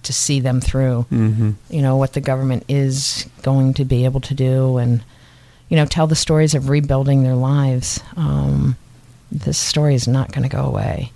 to 0.02 0.12
see 0.12 0.40
them 0.40 0.60
through. 0.60 1.06
Mm-hmm. 1.10 1.52
You 1.70 1.80
know 1.80 1.96
what 1.96 2.12
the 2.12 2.20
government 2.20 2.64
is 2.68 3.26
going 3.40 3.72
to 3.74 3.84
be 3.86 4.04
able 4.04 4.20
to 4.20 4.34
do, 4.34 4.76
and 4.76 5.02
you 5.72 5.76
know 5.76 5.86
tell 5.86 6.06
the 6.06 6.14
stories 6.14 6.54
of 6.54 6.68
rebuilding 6.68 7.22
their 7.22 7.34
lives. 7.34 7.98
Um, 8.14 8.76
this 9.32 9.56
story 9.56 9.94
is 9.94 10.06
not 10.06 10.30
going 10.30 10.42
to 10.42 10.54
go 10.54 10.66
away 10.66 11.12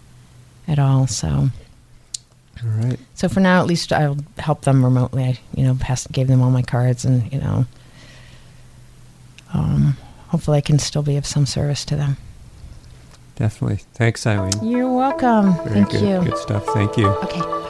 at 0.66 0.78
all. 0.78 1.06
So. 1.06 1.28
All 1.28 2.70
right. 2.70 2.98
So 3.14 3.28
for 3.28 3.40
now, 3.40 3.60
at 3.60 3.66
least 3.66 3.92
I'll 3.92 4.16
help 4.38 4.62
them 4.62 4.82
remotely. 4.82 5.24
I, 5.24 5.38
you 5.54 5.62
know, 5.62 5.76
pass, 5.78 6.06
gave 6.06 6.26
them 6.26 6.40
all 6.40 6.50
my 6.50 6.62
cards, 6.62 7.04
and 7.04 7.30
you 7.30 7.38
know, 7.38 7.66
um, 9.52 9.98
hopefully 10.28 10.56
I 10.56 10.62
can 10.62 10.78
still 10.78 11.02
be 11.02 11.18
of 11.18 11.26
some 11.26 11.44
service 11.44 11.84
to 11.84 11.96
them. 11.96 12.16
Definitely. 13.34 13.84
Thanks, 13.92 14.26
Eileen. 14.26 14.66
You're 14.66 14.90
welcome. 14.90 15.52
Very 15.64 15.68
Thank 15.68 15.90
good. 15.90 16.00
you. 16.00 16.30
Good 16.30 16.38
stuff. 16.38 16.64
Thank 16.68 16.96
you. 16.96 17.08
Okay. 17.08 17.40
Bye 17.40 17.46
bye. 17.46 17.62